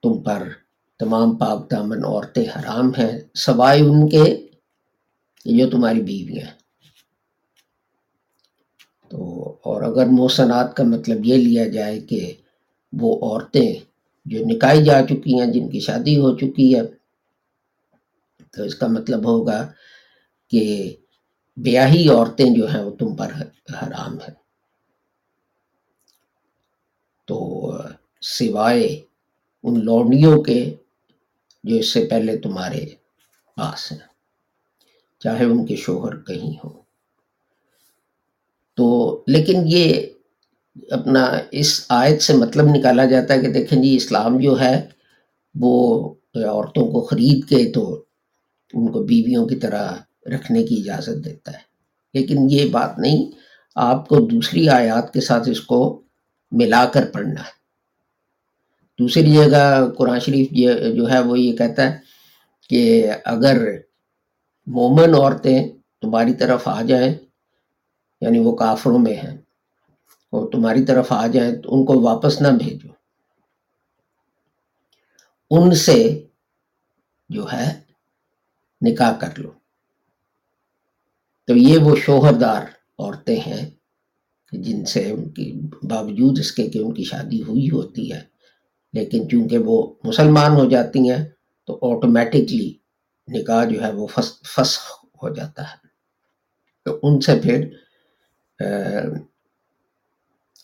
تم 0.02 0.22
پر 0.22 0.48
تمام 0.98 1.37
پاک 1.37 1.70
دامن 1.70 2.04
عورتیں 2.04 2.44
حرام 2.44 2.88
ہیں، 2.88 3.18
سوائے 3.35 3.80
ان 3.80 4.09
کے 4.09 4.48
جو 5.44 5.70
تمہاری 5.70 6.02
بیویاں 6.02 6.46
ہیں۔ 6.46 6.59
تو 9.09 9.50
اور 9.64 9.83
اگر 9.83 10.07
محسنات 10.07 10.76
کا 10.76 10.85
مطلب 10.85 11.24
یہ 11.24 11.35
لیا 11.35 11.68
جائے 11.68 12.00
کہ 12.00 12.35
وہ 12.92 13.16
عورتیں 13.16 13.74
جو 14.24 14.38
نکائی 14.46 14.85
جا 14.85 15.02
چکی 15.02 15.40
ہیں، 15.40 15.52
جن 15.52 15.68
کی 15.68 15.80
شادی 15.80 16.16
ہو 16.16 16.37
چکی 16.37 16.74
ہے، 16.74 16.80
تو 18.50 18.62
اس 18.62 18.74
کا 18.74 18.87
مطلب 18.87 19.24
ہوگا 19.24 19.72
کہ 20.50 20.96
بیاہی 21.57 22.09
عورتیں 22.09 22.51
جو 22.55 22.67
ہیں 22.69 22.83
وہ 22.83 22.90
تم 22.90 23.17
پر 23.17 23.33
حرام 23.83 24.14
ہیں۔ 24.14 24.35
تو 27.29 27.37
سوائے 28.23 28.87
ان 29.64 29.85
لوڈیوں 29.85 30.43
کے 30.43 30.75
جو 31.64 31.77
اس 31.77 31.93
سے 31.93 32.05
پہلے 32.11 32.37
تمہارے 32.38 32.85
پاس 33.57 33.93
ہیں، 33.93 33.99
چاہے 35.21 35.45
ان 35.45 35.67
کے 35.67 35.77
شوہر 35.77 36.17
کہیں 36.23 36.55
ہو 36.64 36.71
تو 38.79 38.87
لیکن 39.27 39.62
یہ 39.67 40.07
اپنا 40.90 41.25
اس 41.51 41.87
آیت 41.88 42.23
سے 42.23 42.33
مطلب 42.35 42.64
نکالا 42.67 43.05
جاتا 43.05 43.35
ہے 43.35 43.40
کہ 43.40 43.53
دیکھیں 43.53 43.83
جی 43.83 43.97
اسلام 43.97 44.38
جو 44.38 44.61
ہے 44.61 44.75
وہ 45.55 45.75
عورتوں 46.35 46.87
کو 46.93 47.01
خرید 47.01 47.49
کے 47.49 47.73
تو 47.73 48.05
ان 48.73 48.93
کو 48.93 49.03
بیویوں 49.03 49.47
کی 49.47 49.57
طرح 49.57 49.93
رکھنے 50.26 50.62
کی 50.62 50.74
اجازت 50.80 51.24
دیتا 51.24 51.52
ہے۔ 51.52 51.62
لیکن 52.14 52.50
یہ 52.50 52.68
بات 52.70 52.98
نہیں، 52.98 53.30
آپ 53.76 54.08
کو 54.08 54.16
دوسری 54.26 54.68
آیات 54.68 55.12
کے 55.12 55.20
ساتھ 55.20 55.48
اس 55.48 55.60
کو 55.60 55.80
ملا 56.52 56.84
کر 56.92 57.10
پڑھنا 57.12 57.40
ہے۔ 57.40 57.52
دوسری 58.98 59.32
جگہ 59.32 59.64
قرآن 59.98 60.20
شریف 60.20 60.50
جو 60.96 61.10
ہے 61.10 61.18
وہ 61.18 61.38
یہ 61.38 61.56
کہتا 61.56 61.82
ہے 61.82 61.98
کہ 62.70 63.10
اگر 63.24 63.56
مومن 64.66 65.14
عورتیں 65.14 65.68
تمہاری 66.02 66.34
طرف 66.34 66.68
آ 66.68 66.80
جائیں 66.82 67.14
یعنی 68.20 68.38
وہ 68.38 68.54
کافروں 68.56 68.98
میں 68.98 69.14
ہیں، 69.14 69.37
اور 70.32 70.50
تمہاری 70.52 70.84
طرف 70.84 71.12
آ 71.12 71.26
جائیں 71.26 71.54
تو 71.56 71.74
ان 71.74 71.84
کو 71.87 72.00
واپس 72.00 72.40
نہ 72.40 72.48
بھیجو۔ 72.58 72.88
ان 75.50 75.74
سے 75.74 75.98
جو 77.28 77.52
ہے 77.52 77.68
نکاح 78.82 79.12
کر 79.12 79.38
لو۔ 79.38 79.50
تو 81.48 81.57
یہ 81.57 81.78
وہ 81.78 81.94
شوہردار 81.96 82.62
عورتیں 82.98 83.37
ہیں 83.37 83.70
جن 84.52 84.85
سے 84.85 85.11
ان 85.11 85.28
کی 85.30 85.52
باوجود 85.83 86.38
اس 86.38 86.52
کے 86.52 86.66
کہ 86.70 86.78
ان 86.78 86.92
کی 86.94 87.04
شادی 87.04 87.42
ہوئی 87.42 87.68
ہوتی 87.70 88.12
ہے، 88.12 88.20
لیکن 88.94 89.28
چونکہ 89.28 89.59
وہ 89.59 89.94
مسلمان 90.04 90.52
ہو 90.52 90.68
جاتی 90.70 91.11
ہیں 91.11 91.24
تو 91.68 91.78
آٹومیٹکلی 91.83 92.72
نکاح 93.28 93.64
جو 93.64 93.83
ہے 93.83 93.92
وہ 93.92 94.07
فسخ 94.07 95.04
ہو 95.22 95.35
جاتا 95.35 95.62
ہے۔ 95.62 95.76
تو 96.87 96.98
ان 97.02 97.20
سے 97.20 97.33
پھر 97.42 97.66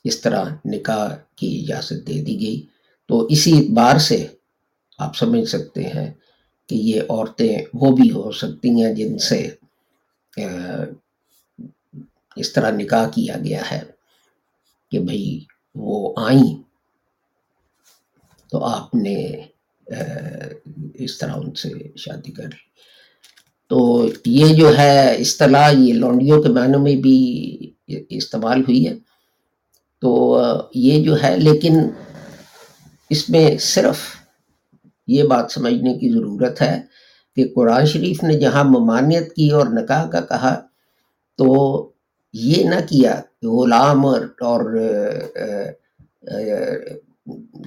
اس 0.05 0.21
طرح 0.21 0.45
نکاح 0.65 1.15
کی 1.37 1.49
اجازت 1.61 2.07
دے 2.07 2.23
دی 2.25 2.41
گئی۔ 2.41 2.61
تو 3.09 3.27
اسی 3.27 3.53
اعتبار 3.53 3.99
سے 3.99 4.27
آپ 4.99 5.17
سمجھ 5.17 5.49
سکتے 5.49 5.83
ہیں 5.85 6.11
کہ 6.69 6.75
یہ 6.75 7.01
عورتیں 7.09 7.57
وہ 7.75 7.91
بھی 7.97 8.11
ہو 8.11 8.31
سکتی 8.33 8.71
ہیں 8.83 8.93
جن 8.95 9.19
سے 9.19 9.49
اس 12.37 12.53
طرح 12.53 12.71
نکاح 12.71 13.09
کیا 13.11 13.37
گیا 13.45 13.63
ہے 13.71 13.81
کہ 14.91 14.99
بھئی 14.99 15.45
وہ 15.75 16.15
آئیں 16.17 16.55
تو 18.51 18.65
آپ 18.65 18.95
نے 18.95 19.17
اس 20.95 21.19
طرح 21.19 21.33
ان 21.33 21.55
سے 21.55 21.69
شادی 21.97 22.33
کر 22.33 22.45
لی۔ 22.45 22.69
تو 23.69 24.07
یہ 24.27 24.55
جو 24.55 24.77
ہے 24.79 25.17
اصطلاح، 25.17 25.71
یہ 25.71 25.93
لونڈیوں 25.95 26.43
کے 26.43 26.49
معنوں 26.49 26.81
میں 26.83 26.97
بھی 26.97 27.73
استعمال 28.09 28.61
ہوئی 28.61 28.87
ہے۔ 28.89 28.95
تو 30.01 30.11
یہ 30.75 31.05
جو 31.05 31.23
ہے، 31.23 31.37
لیکن 31.39 31.75
اس 33.11 33.29
میں 33.31 33.59
صرف 33.59 33.99
یہ 35.07 35.23
بات 35.25 35.53
سمجھنے 35.53 35.99
کی 35.99 36.11
ضرورت 36.11 36.63
ہے 36.63 36.81
کہ 37.37 37.53
قرآن 37.55 37.87
شریف 37.87 38.23
نے 38.23 38.41
جہاں 38.41 38.65
ممانعت 38.65 39.35
کی 39.37 39.51
اور 39.51 39.67
نکاح 39.67 40.11
کا 40.11 40.21
کہا، 40.21 40.61
تو 41.37 41.91
یہ 42.33 42.65
نہ 42.65 42.75
کیا 42.89 43.21
کہ 43.43 43.49
غلام 43.49 44.07
اور 44.07 44.65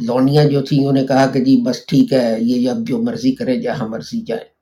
لونیاں 0.01 0.45
جو 0.45 0.61
تھیں، 0.61 0.79
انہوں 0.79 0.93
نے 0.93 1.07
کہا 1.07 1.27
کہ 1.27 1.43
جی 1.43 1.61
بس 1.61 1.85
ٹھیک 1.85 2.13
ہے، 2.13 2.35
یہ 2.39 2.69
اب 2.69 2.77
جو 2.87 3.01
مرضی 3.01 3.31
کرے، 3.31 3.61
جہاں 3.61 3.87
مرضی 3.87 4.21
جائے۔ 4.21 4.53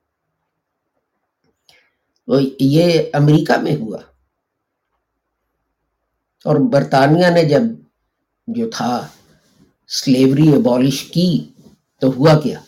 تو 2.26 2.40
یہ 2.60 3.02
امریکہ 3.12 3.60
میں 3.60 3.76
ہوا۔ 3.76 3.98
اور 6.44 6.56
برطانیہ 6.56 7.26
نے 7.34 7.44
جب 7.44 7.62
جو 8.46 8.70
تھا، 8.70 9.06
سلیوری 9.88 10.48
ابالش 10.48 11.02
کی، 11.04 11.44
تو 11.98 12.08
ہوا 12.08 12.40
کیا؟ 12.40 12.60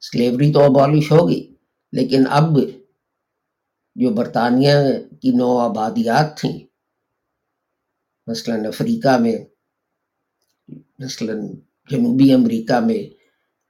سلیوری 0.00 0.52
تو 0.52 0.60
ابالش 0.60 1.12
ہوگی، 1.12 1.54
لیکن 1.92 2.22
اب 2.30 2.44
جو 3.94 4.10
برطانیہ 4.10 4.70
کی 5.22 5.30
نو 5.30 5.58
آبادیات 5.58 6.38
تھیں، 6.38 6.66
مثلا 8.26 8.54
افریقہ 8.54 9.18
میں، 9.18 9.38
مثلا 10.98 11.32
جنوبی 11.90 12.32
امریکہ 12.32 12.80
میں، 12.80 13.14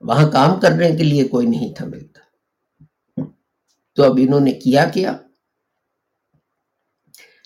وہاں 0.00 0.30
کام 0.30 0.60
کرنے 0.60 0.96
کے 0.96 1.02
لیے 1.02 1.28
کوئی 1.28 1.46
نہیں 1.46 1.74
تھا 1.74 1.86
ملتا۔ 1.86 2.20
تو 3.94 4.02
اب 4.02 4.18
انہوں 4.20 4.40
نے 4.40 4.52
کیا 4.52 4.84
کیا؟ 4.84 5.18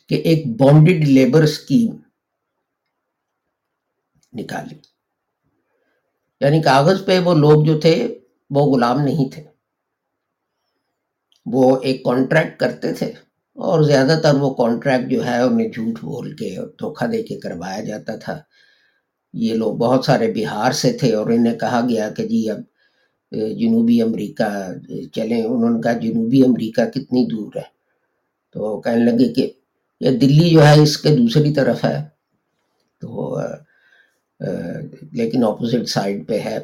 کہ 0.09 0.15
ایک 0.15 0.47
بانڈڈ 0.47 1.09
لیبر 1.09 1.43
اسکیم 1.43 1.97
نکالی۔ 4.33 4.77
یعنی 6.41 6.63
کاغذ 6.63 7.07
پہ 7.07 7.19
وہ 7.19 7.35
لوگ 7.35 7.65
جو 7.65 7.81
تھے 7.81 8.19
وہ 8.55 8.75
غلام 8.75 9.01
نہیں 9.01 9.33
تھے۔ 9.33 9.43
وہ 11.47 11.77
ایک 11.83 12.05
کانٹریکٹ 12.05 12.61
کرتے 12.61 12.93
تھے 12.93 13.07
اور 13.55 13.83
زیادہ 13.83 14.21
تر 14.23 14.35
وہ 14.35 14.55
کانٹریکٹ 14.55 15.11
جو 15.11 15.27
ہے 15.27 15.41
انہیں 15.41 15.69
جھوٹ 15.69 15.99
بول 16.03 16.37
کے 16.37 16.57
دھوکہ 16.81 17.07
دے 17.07 17.23
کے 17.23 17.41
کروایا 17.41 17.81
جاتا 17.85 18.17
تھا۔ 18.17 18.41
یہ 19.33 19.55
لوگ 19.55 19.77
بہت 19.77 20.05
سارے 20.05 20.33
بہار 20.33 20.73
سے 20.73 20.93
تھے 20.93 21.15
اور 21.15 21.27
انہیں 21.27 21.59
کہا 21.59 21.81
گیا 21.89 22.11
کہ 22.11 22.29
جی 22.29 22.51
اب 22.51 22.61
جنوبی 23.33 24.03
امریکہ 24.03 24.49
چلیں، 25.13 25.43
انہوں 25.43 25.71
نے 25.71 25.81
کہا 25.81 25.93
جنوبی 25.93 26.45
امریکہ 26.45 26.85
کتنی 26.85 27.27
دور 27.27 27.53
ہے۔ 27.57 27.69
تو 28.53 28.81
کہنے 28.81 29.05
لگے 29.05 29.33
کہ 29.33 29.53
یہ 30.01 30.11
دلی 30.11 30.51
جو 30.51 30.67
ہے 30.67 30.81
اس 30.81 30.97
کے 30.97 31.17
دوسری 31.17 31.55
طرف 31.55 31.85
ہے۔ 31.85 32.03
تو 33.01 33.39
لیکن 35.13 35.45
اپوزٹ 35.45 35.89
سائڈ 35.89 36.29
پہ 36.29 36.39
ہے۔ 36.39 36.59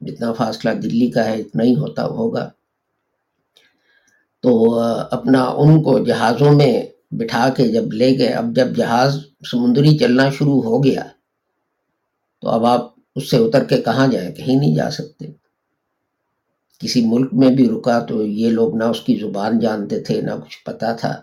جتنا 0.00 0.32
فاصلہ 0.32 0.70
دلی 0.70 1.10
کا 1.10 1.24
ہے، 1.24 1.34
اتنا 1.34 1.64
ہی 1.64 1.74
ہوتا 1.74 2.06
ہوگا۔ 2.06 2.50
تو 4.42 4.78
اپنا 5.10 5.44
ان 5.44 5.82
کو 5.82 5.98
جہازوں 5.98 6.52
میں 6.52 6.82
بٹھا 7.10 7.48
کے 7.48 7.68
جب 7.68 7.92
لے 7.92 8.18
گئے، 8.18 8.28
اب 8.28 8.56
جب 8.56 8.76
جہاز 8.76 9.18
سمندری 9.50 9.98
چلنا 9.98 10.30
شروع 10.30 10.62
ہو 10.62 10.84
گیا، 10.84 11.02
تو 12.40 12.48
اب 12.48 12.66
آپ 12.66 12.94
اس 13.16 13.30
سے 13.30 13.36
اتر 13.36 13.64
کے 13.64 13.82
کہاں 13.82 14.08
جائیں؟ 14.08 14.32
کہیں 14.32 14.56
نہیں 14.56 14.76
جا 14.76 14.90
سکتے۔ 14.90 15.26
کسی 16.78 17.04
ملک 17.04 17.34
میں 17.34 17.50
بھی 17.50 17.68
رکا 17.68 17.98
تو 17.98 18.26
یہ 18.26 18.50
لوگ 18.50 18.76
نہ 18.76 18.84
اس 18.84 19.00
کی 19.00 19.16
زبان 19.16 19.58
جانتے 19.58 20.00
تھے، 20.00 20.20
نہ 20.20 20.30
کچھ 20.30 20.64
پتا 20.64 20.92
تھا۔ 20.92 21.20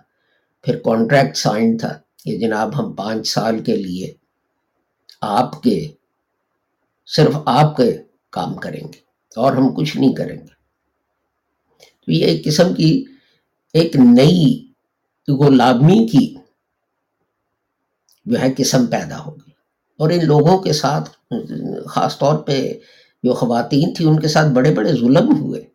پھر 0.62 0.80
کانٹریکٹ 0.86 1.38
سائن 1.38 1.78
تھا 1.78 1.99
کہ 2.24 2.39
جناب 2.39 2.80
ہم 2.80 2.93
پانچ 2.93 3.28
سال 3.28 3.60
کے 3.60 3.76
لیے 3.76 4.14
آپ 5.22 5.64
کے، 5.64 5.88
صرف 7.06 7.38
آپ 7.45 7.78
کے 7.78 7.97
کام 8.36 8.54
کریں 8.54 8.82
گے 8.82 9.00
اور 9.36 9.54
ہم 9.54 9.76
کچھ 9.76 9.98
نہیں 9.98 10.14
کریں 10.14 10.36
گے۔ 10.36 10.56
تو 12.06 12.12
یہ 12.12 12.26
ایک 12.26 12.46
قسم 12.46 12.74
کی 12.74 13.06
ایک 13.74 13.96
نئی 13.96 14.72
غلامی 15.28 16.08
کی 16.08 16.36
جو 18.26 18.42
ہے 18.42 18.54
قسم 18.58 18.86
پیدا 18.86 19.26
ہوگی 19.26 19.52
اور 19.98 20.10
ان 20.10 20.26
لوگوں 20.26 20.60
کے 20.60 20.74
ساتھ، 20.74 21.10
خاص 21.86 22.18
طور 22.18 22.38
پہ 22.40 22.74
جو 23.24 23.34
خواتین 23.34 23.94
تھیں، 23.94 24.08
ان 24.08 24.20
کے 24.20 24.28
ساتھ 24.28 24.48
بڑے 24.48 24.74
بڑے 24.74 24.92
ظلم 24.92 25.36
ہوئے۔ 25.40 25.66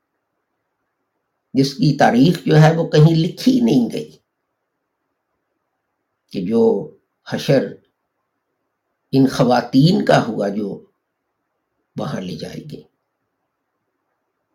جس 1.55 1.75
کی 1.75 1.97
تاریخ 1.97 2.45
جو 2.47 2.57
ہے 2.57 2.77
وہ 2.77 2.89
کہیں 2.89 3.17
لکھی 3.17 3.61
نہیں 3.61 3.89
گئی۔ 3.93 4.11
کہ 6.33 6.45
جو 6.45 6.91
حشر 7.29 7.75
ان 9.13 9.27
خواتین 9.29 10.05
کا 10.05 10.27
ہوا، 10.27 10.49
جو 10.49 10.90
وہاں 11.99 12.21
لے 12.21 12.37
جائے 12.37 12.71
گی۔ 12.71 12.83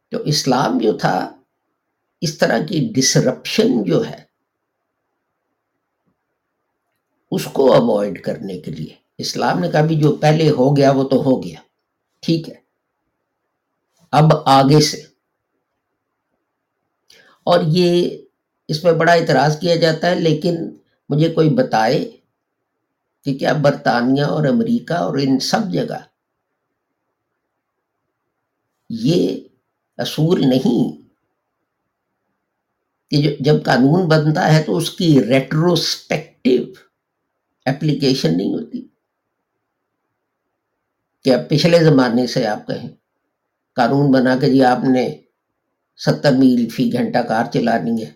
تو 0.09 0.17
اسلام 0.17 0.77
جو 0.77 0.97
تھا، 0.97 1.35
اس 2.21 2.37
طرح 2.37 2.65
کی 2.65 2.91
ڈسرپشن 2.95 3.83
جو 3.83 4.05
ہے، 4.05 4.25
اس 7.31 7.47
کو 7.53 7.73
اوائڈ 7.73 8.23
کرنے 8.23 8.59
کے 8.59 8.71
لیے۔ 8.71 8.95
اسلام 9.17 9.59
نے 9.59 9.71
کہا 9.71 9.81
بھی 9.81 9.95
جو 9.95 10.15
پہلے 10.15 10.49
ہو 10.49 10.77
گیا، 10.77 10.91
وہ 10.91 11.03
تو 11.03 11.15
ہو 11.15 11.43
گیا۔ 11.43 11.59
ٹھیک 12.19 12.49
ہے۔ 12.49 12.55
اب 14.11 14.23
آگے 14.45 14.81
سے۔ 14.81 15.01
اور 17.43 17.59
یہ 17.67 18.17
اس 18.67 18.83
میں 18.83 18.93
بڑا 18.93 19.13
اعتراض 19.13 19.59
کیا 19.59 19.75
جاتا 19.75 20.09
ہے، 20.09 20.15
لیکن 20.15 20.55
مجھے 21.09 21.33
کوئی 21.33 21.49
بتائے 21.49 22.17
کہ 23.25 23.37
کیا 23.37 23.53
برطانیہ 23.53 24.23
اور 24.23 24.47
امریکہ 24.47 24.93
اور 24.93 25.17
ان 25.17 25.39
سب 25.39 25.71
جگہ 25.73 25.97
یہ 28.89 29.39
اصول 29.97 30.41
نہیں۔ 30.47 31.05
کہ 33.11 33.37
جب 33.39 33.63
قانون 33.63 34.07
بنتا 34.07 34.55
ہے 34.55 34.63
تو 34.63 34.77
اس 34.77 34.91
کی 34.91 35.23
ریٹروسپیکٹو 35.23 36.71
اپلیکیشن 37.65 38.37
نہیں 38.37 38.53
ہوتی۔ 38.53 38.87
کہ 41.23 41.29
اب 41.29 41.49
پچھلے 41.49 41.83
زمانے 41.83 42.27
سے 42.27 42.47
آپ 42.47 42.67
کہیں 42.67 42.89
قانون 43.75 44.11
بنا 44.11 44.37
کے 44.41 44.49
جی 44.49 44.63
آپ 44.63 44.83
نے 44.83 45.15
ستر 45.97 46.31
میل 46.31 46.69
فی 46.69 46.93
گھنٹہ 46.93 47.17
کار 47.17 47.45
چلانی 47.53 48.05
ہے، 48.05 48.11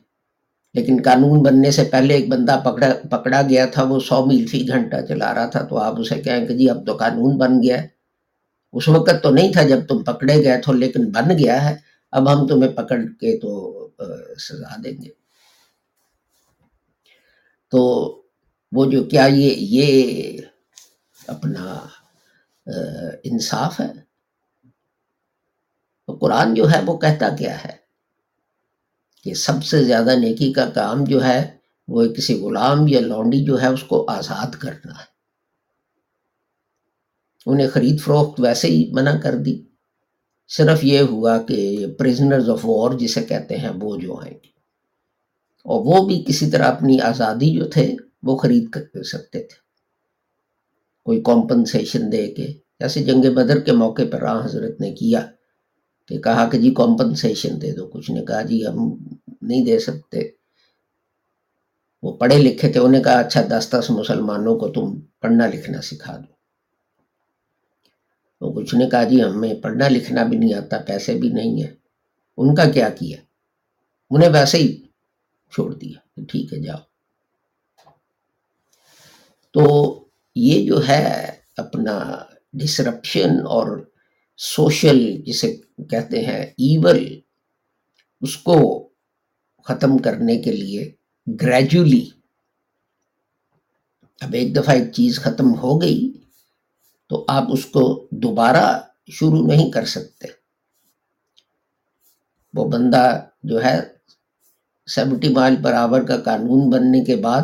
لیکن 0.74 1.01
قانون 1.05 1.43
بننے 1.43 1.72
سے 1.72 1.84
پہلے 1.84 2.13
ایک 2.13 2.30
بندہ 2.30 2.61
پکڑا 2.65 3.17
پکڑا 3.17 3.41
گیا 3.41 3.65
تھا، 3.65 3.84
وہ 3.84 3.99
سو 3.99 4.26
میل 4.26 4.47
فی 4.47 4.67
گھنٹہ 4.67 4.95
چلا 5.07 5.34
رہا 5.34 5.45
تھا، 5.45 5.63
تو 5.63 5.78
آپ 5.78 5.99
اسے 5.99 6.15
کہیں 6.15 6.45
کہ 6.45 6.57
جی 6.57 6.70
اب 6.70 6.86
تو 6.86 6.97
قانون 6.97 7.38
بن 7.38 7.63
گیا 7.63 7.84
ہے۔ 7.84 7.99
اس 8.74 8.88
وقت 8.88 9.24
تو 9.24 9.30
نہیں 9.30 9.51
تھا 9.53 9.63
جب 9.63 9.88
تم 9.88 10.03
پکڑے 10.03 10.43
گئے 10.43 10.61
تھو 10.61 10.74
لیکن 10.74 11.09
بن 11.11 11.30
گیا 11.39 11.70
ہے۔ 11.70 11.76
اب 12.11 12.34
ہم 12.34 12.47
تمہیں 12.47 12.72
پکڑ 12.72 12.99
کے 13.20 13.38
تو 13.39 13.49
سزا 14.39 14.76
دیں 14.84 15.01
گے۔ 15.01 15.09
تو 17.72 17.80
وہ 18.72 18.86
جو، 18.91 19.03
کیا 19.03 19.26
یہ 19.26 19.55
یہ 19.59 20.41
اپنا 21.28 21.80
انصاف 23.24 23.80
ہے؟ 23.80 23.91
تو 26.07 26.13
قرآن 26.13 26.53
جو 26.53 26.72
ہے 26.72 26.80
وہ 26.86 26.97
کہتا 26.97 27.30
کیا 27.36 27.63
ہے 27.65 27.76
کہ 29.24 29.34
سب 29.34 29.63
سے 29.63 29.84
زیادہ 29.84 30.15
نیکی 30.15 30.53
کا 30.53 30.70
کام 30.70 31.03
جو 31.03 31.24
ہے 31.26 31.57
وہ 31.88 32.05
کسی 32.07 32.34
غلام 32.41 32.88
یا 32.88 32.99
لونڈی 32.99 33.45
جو 33.45 33.61
ہے 33.61 33.67
اس 33.67 33.84
کو 33.84 34.05
آزاد 34.09 34.55
کرنا 34.55 34.91
ہے۔ 34.91 35.18
انہیں 37.50 37.68
خرید 37.68 38.02
فروخت 38.02 38.39
ویسے 38.39 38.68
ہی 38.68 38.89
منع 38.91 39.18
کر 39.18 39.36
دی۔ 39.36 39.62
صرف 40.47 40.84
یہ 40.84 41.00
ہوا 41.00 41.38
کہ 41.38 41.86
پرزنرز 42.00 42.50
آف 42.50 42.60
وار 42.64 42.97
جسے 42.97 43.24
کہتے 43.24 43.58
ہیں، 43.58 43.70
وہ 43.82 43.97
جو 43.97 44.16
آئیں 44.16 44.34
گے 44.34 44.50
اور 45.64 45.82
وہ 45.86 46.08
بھی 46.08 46.24
کسی 46.28 46.52
طرح 46.52 46.64
اپنی 46.64 47.02
آزادی 47.02 47.60
جو 47.60 47.66
تھے، 47.66 47.95
وہ 48.24 48.38
خرید 48.38 48.70
کر 48.70 49.04
سکتے 49.04 49.39
تھے۔ 49.39 49.70
کوئی 51.04 51.22
کمپنسیشن 51.22 52.12
دے 52.12 52.32
کے، 52.32 52.47
جیسے 52.80 53.04
جنگ 53.04 53.22
بدر 53.22 53.60
کے 53.60 53.72
موقع 53.72 54.02
پر 54.12 54.22
راہ 54.22 54.45
حضرت 54.45 54.82
نے 54.82 54.91
کیا 54.91 55.26
کہ 56.08 56.20
کہا 56.20 56.50
کہ 56.50 56.58
جی 56.58 56.72
کمپنسیشن 56.72 57.62
دے 57.62 57.72
دو۔ 57.72 57.88
کچھ 57.88 58.12
نے 58.12 58.26
کہا 58.26 58.41
جی 58.41 58.68
ہم 58.68 58.97
نہیں 59.41 59.66
دے 59.66 59.80
سکتے۔ 59.80 60.22
وہ 62.04 62.18
پڑھے 62.18 62.38
لکھے 62.38 62.72
تھے، 62.72 62.80
انہیں 62.80 63.04
کہا 63.04 63.20
اچھا 63.20 63.41
دس 63.50 63.68
دس 63.72 63.89
مسلمانوں 63.89 64.60
کو 64.60 64.68
تم 64.68 65.00
پڑھنا 65.22 65.47
لکھنا 65.47 65.82
سکھا 65.82 66.18
دو۔ 66.18 66.39
تو 68.40 68.52
کچھ 68.52 68.76
نے 68.76 68.90
کہا 68.90 69.04
جی 69.04 69.24
ہمیں 69.24 69.54
پڑھنا 69.54 69.88
لکھنا 69.90 70.24
بھی 70.24 70.38
نہیں 70.38 70.54
آتا، 70.54 70.78
پیسے 70.88 71.14
بھی 71.14 71.30
نہیں 71.30 71.64
ہے 71.64 71.76
ان 72.38 72.56
کا 72.56 72.72
کیا 72.72 72.90
کیا؟ 72.90 73.18
انہیں 74.10 74.30
ویسے 74.30 74.58
ہی 74.58 74.82
چھوڑ 75.52 75.74
دیا۔ 75.74 76.24
ٹھیک 76.28 76.54
ہے، 76.54 76.60
جاؤ۔ 76.60 76.78
تو 79.52 79.64
یہ 80.36 80.66
جو 80.66 80.88
ہے 80.88 81.32
اپنا 81.58 82.24
ڈسرپشن 82.54 83.30
اور 83.30 83.92
سوشل 84.38 85.22
جسے 85.22 85.56
کہتے 85.90 86.26
ہیں 86.26 86.44
ایول 86.44 87.20
اس 88.22 88.38
کو 88.38 88.90
ختم 89.64 89.98
کرنے 89.98 90.42
کے 90.42 90.52
لیے 90.52 90.92
گریجولی 91.42 92.10
اب 94.22 94.34
ایک 94.34 94.56
دفعہ 94.56 94.76
ایک 94.76 94.94
چیز 94.94 95.20
ختم 95.20 95.56
ہو 95.56 95.82
گئی 95.82 96.14
تو 97.08 97.26
آپ 97.28 97.44
اس 97.54 97.66
کو 97.66 98.09
دوبارہ 98.22 98.80
شروع 99.11 99.47
نہیں 99.47 99.72
کر 99.72 99.86
سکتے۔ 99.86 100.28
وہ 102.53 102.70
بندہ 102.70 103.26
جو 103.43 103.63
ہے 103.63 103.82
سیونٹی 104.88 105.30
مائل 105.30 105.55
پر 105.63 105.74
آور 105.74 106.01
کا 106.01 106.17
قانون 106.17 106.70
بننے 106.70 107.03
کے 107.03 107.15
بعد 107.15 107.41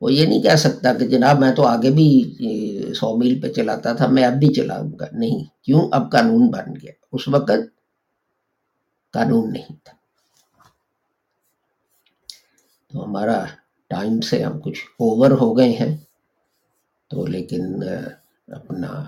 وہ 0.00 0.12
یہ 0.12 0.26
نہیں 0.26 0.42
کہہ 0.42 0.56
سکتا 0.56 0.94
کہ 0.94 1.06
جناب 1.06 1.38
میں 1.38 1.54
تو 1.54 1.66
آگے 1.66 1.90
بھی 1.90 2.36
سو 2.94 3.16
میل 3.16 3.40
پہ 3.40 3.52
چلاتا 3.52 3.92
تھا، 3.92 4.06
میں 4.06 4.24
اب 4.24 4.32
بھی 4.32 4.54
چلاؤں 4.54 4.90
گا۔ 5.00 5.04
نہیں، 5.12 5.44
کیوں؟ 5.62 5.88
اب 5.92 6.12
قانون 6.12 6.48
بن 6.48 6.74
گیا۔ 6.82 6.92
اس 7.12 7.28
وقت 7.28 7.50
قانون 9.12 9.52
نہیں 9.52 9.76
تھا۔ 9.84 9.92
تو 12.92 13.04
ہمارا 13.04 13.44
ٹائم 13.88 14.20
سے 14.20 14.42
ہم 14.42 14.60
کچھ 14.60 14.84
اوور 14.84 15.30
ہو 15.30 15.58
گئے 15.58 15.70
ہیں۔ 15.70 15.96
تو 17.10 17.26
لیکن، 17.26 17.82
اپنا 18.48 19.04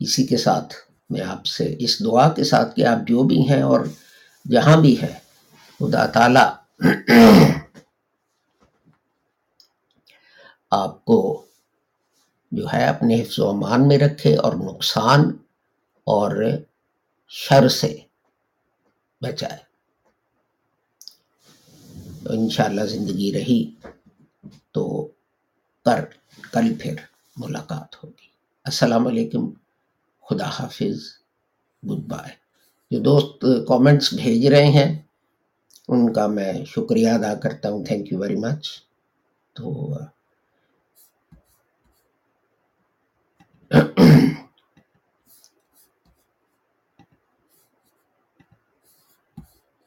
اسی 0.00 0.26
کے 0.26 0.36
ساتھ 0.36 0.74
میں 1.10 1.20
آپ 1.20 1.46
سے 1.46 1.76
اس 1.78 2.04
دعا 2.04 2.32
کے 2.32 2.44
ساتھ 2.44 2.76
کہ 2.76 2.86
آپ 2.86 3.08
جو 3.08 3.22
بھی 3.22 3.48
ہیں 3.48 3.62
اور 3.62 3.80
جہاں 4.50 4.80
بھی 4.80 5.02
ہے 5.02 5.18
خدا 5.78 6.06
تعالی 6.06 6.46
آپ 10.70 11.04
کو 11.04 11.44
جو 12.52 12.66
ہے 12.72 12.84
اپنے 12.88 13.22
حفظ 13.22 13.38
و 13.38 13.48
امان 13.48 13.88
میں 13.88 13.98
رکھے 13.98 14.36
اور 14.36 14.52
نقصان 14.52 15.36
اور 16.04 16.44
شر 17.28 17.68
سے 17.68 17.98
بچائے۔ 19.20 19.58
تو 22.24 22.32
انشاءاللہ 22.32 22.84
زندگی 22.84 23.32
رہی 23.32 23.74
تو 24.72 25.08
کر، 25.84 26.04
کل 26.52 26.74
پھر 26.74 26.94
ملاقات 27.36 28.04
ہوگی۔ 28.04 28.28
السلام 28.64 29.06
علیکم۔ 29.06 29.67
خدا 30.28 30.48
حافظ 30.58 30.98
گڈ 31.82 32.02
بائے 32.10 32.32
جو 32.90 32.98
دوست 33.00 33.44
کامنٹس 33.68 34.12
بھیج 34.14 34.46
رہے 34.46 34.68
ہیں، 34.70 34.90
ان 35.88 36.12
کا 36.12 36.26
میں 36.26 36.52
شکریہ 36.66 37.10
ادا 37.10 37.34
کرتا 37.42 37.70
ہوں 37.70 37.84
تھینک 37.84 38.12
یو 38.12 38.18
ویری 38.18 38.36
مچ 38.36 38.68
تو 39.56 39.72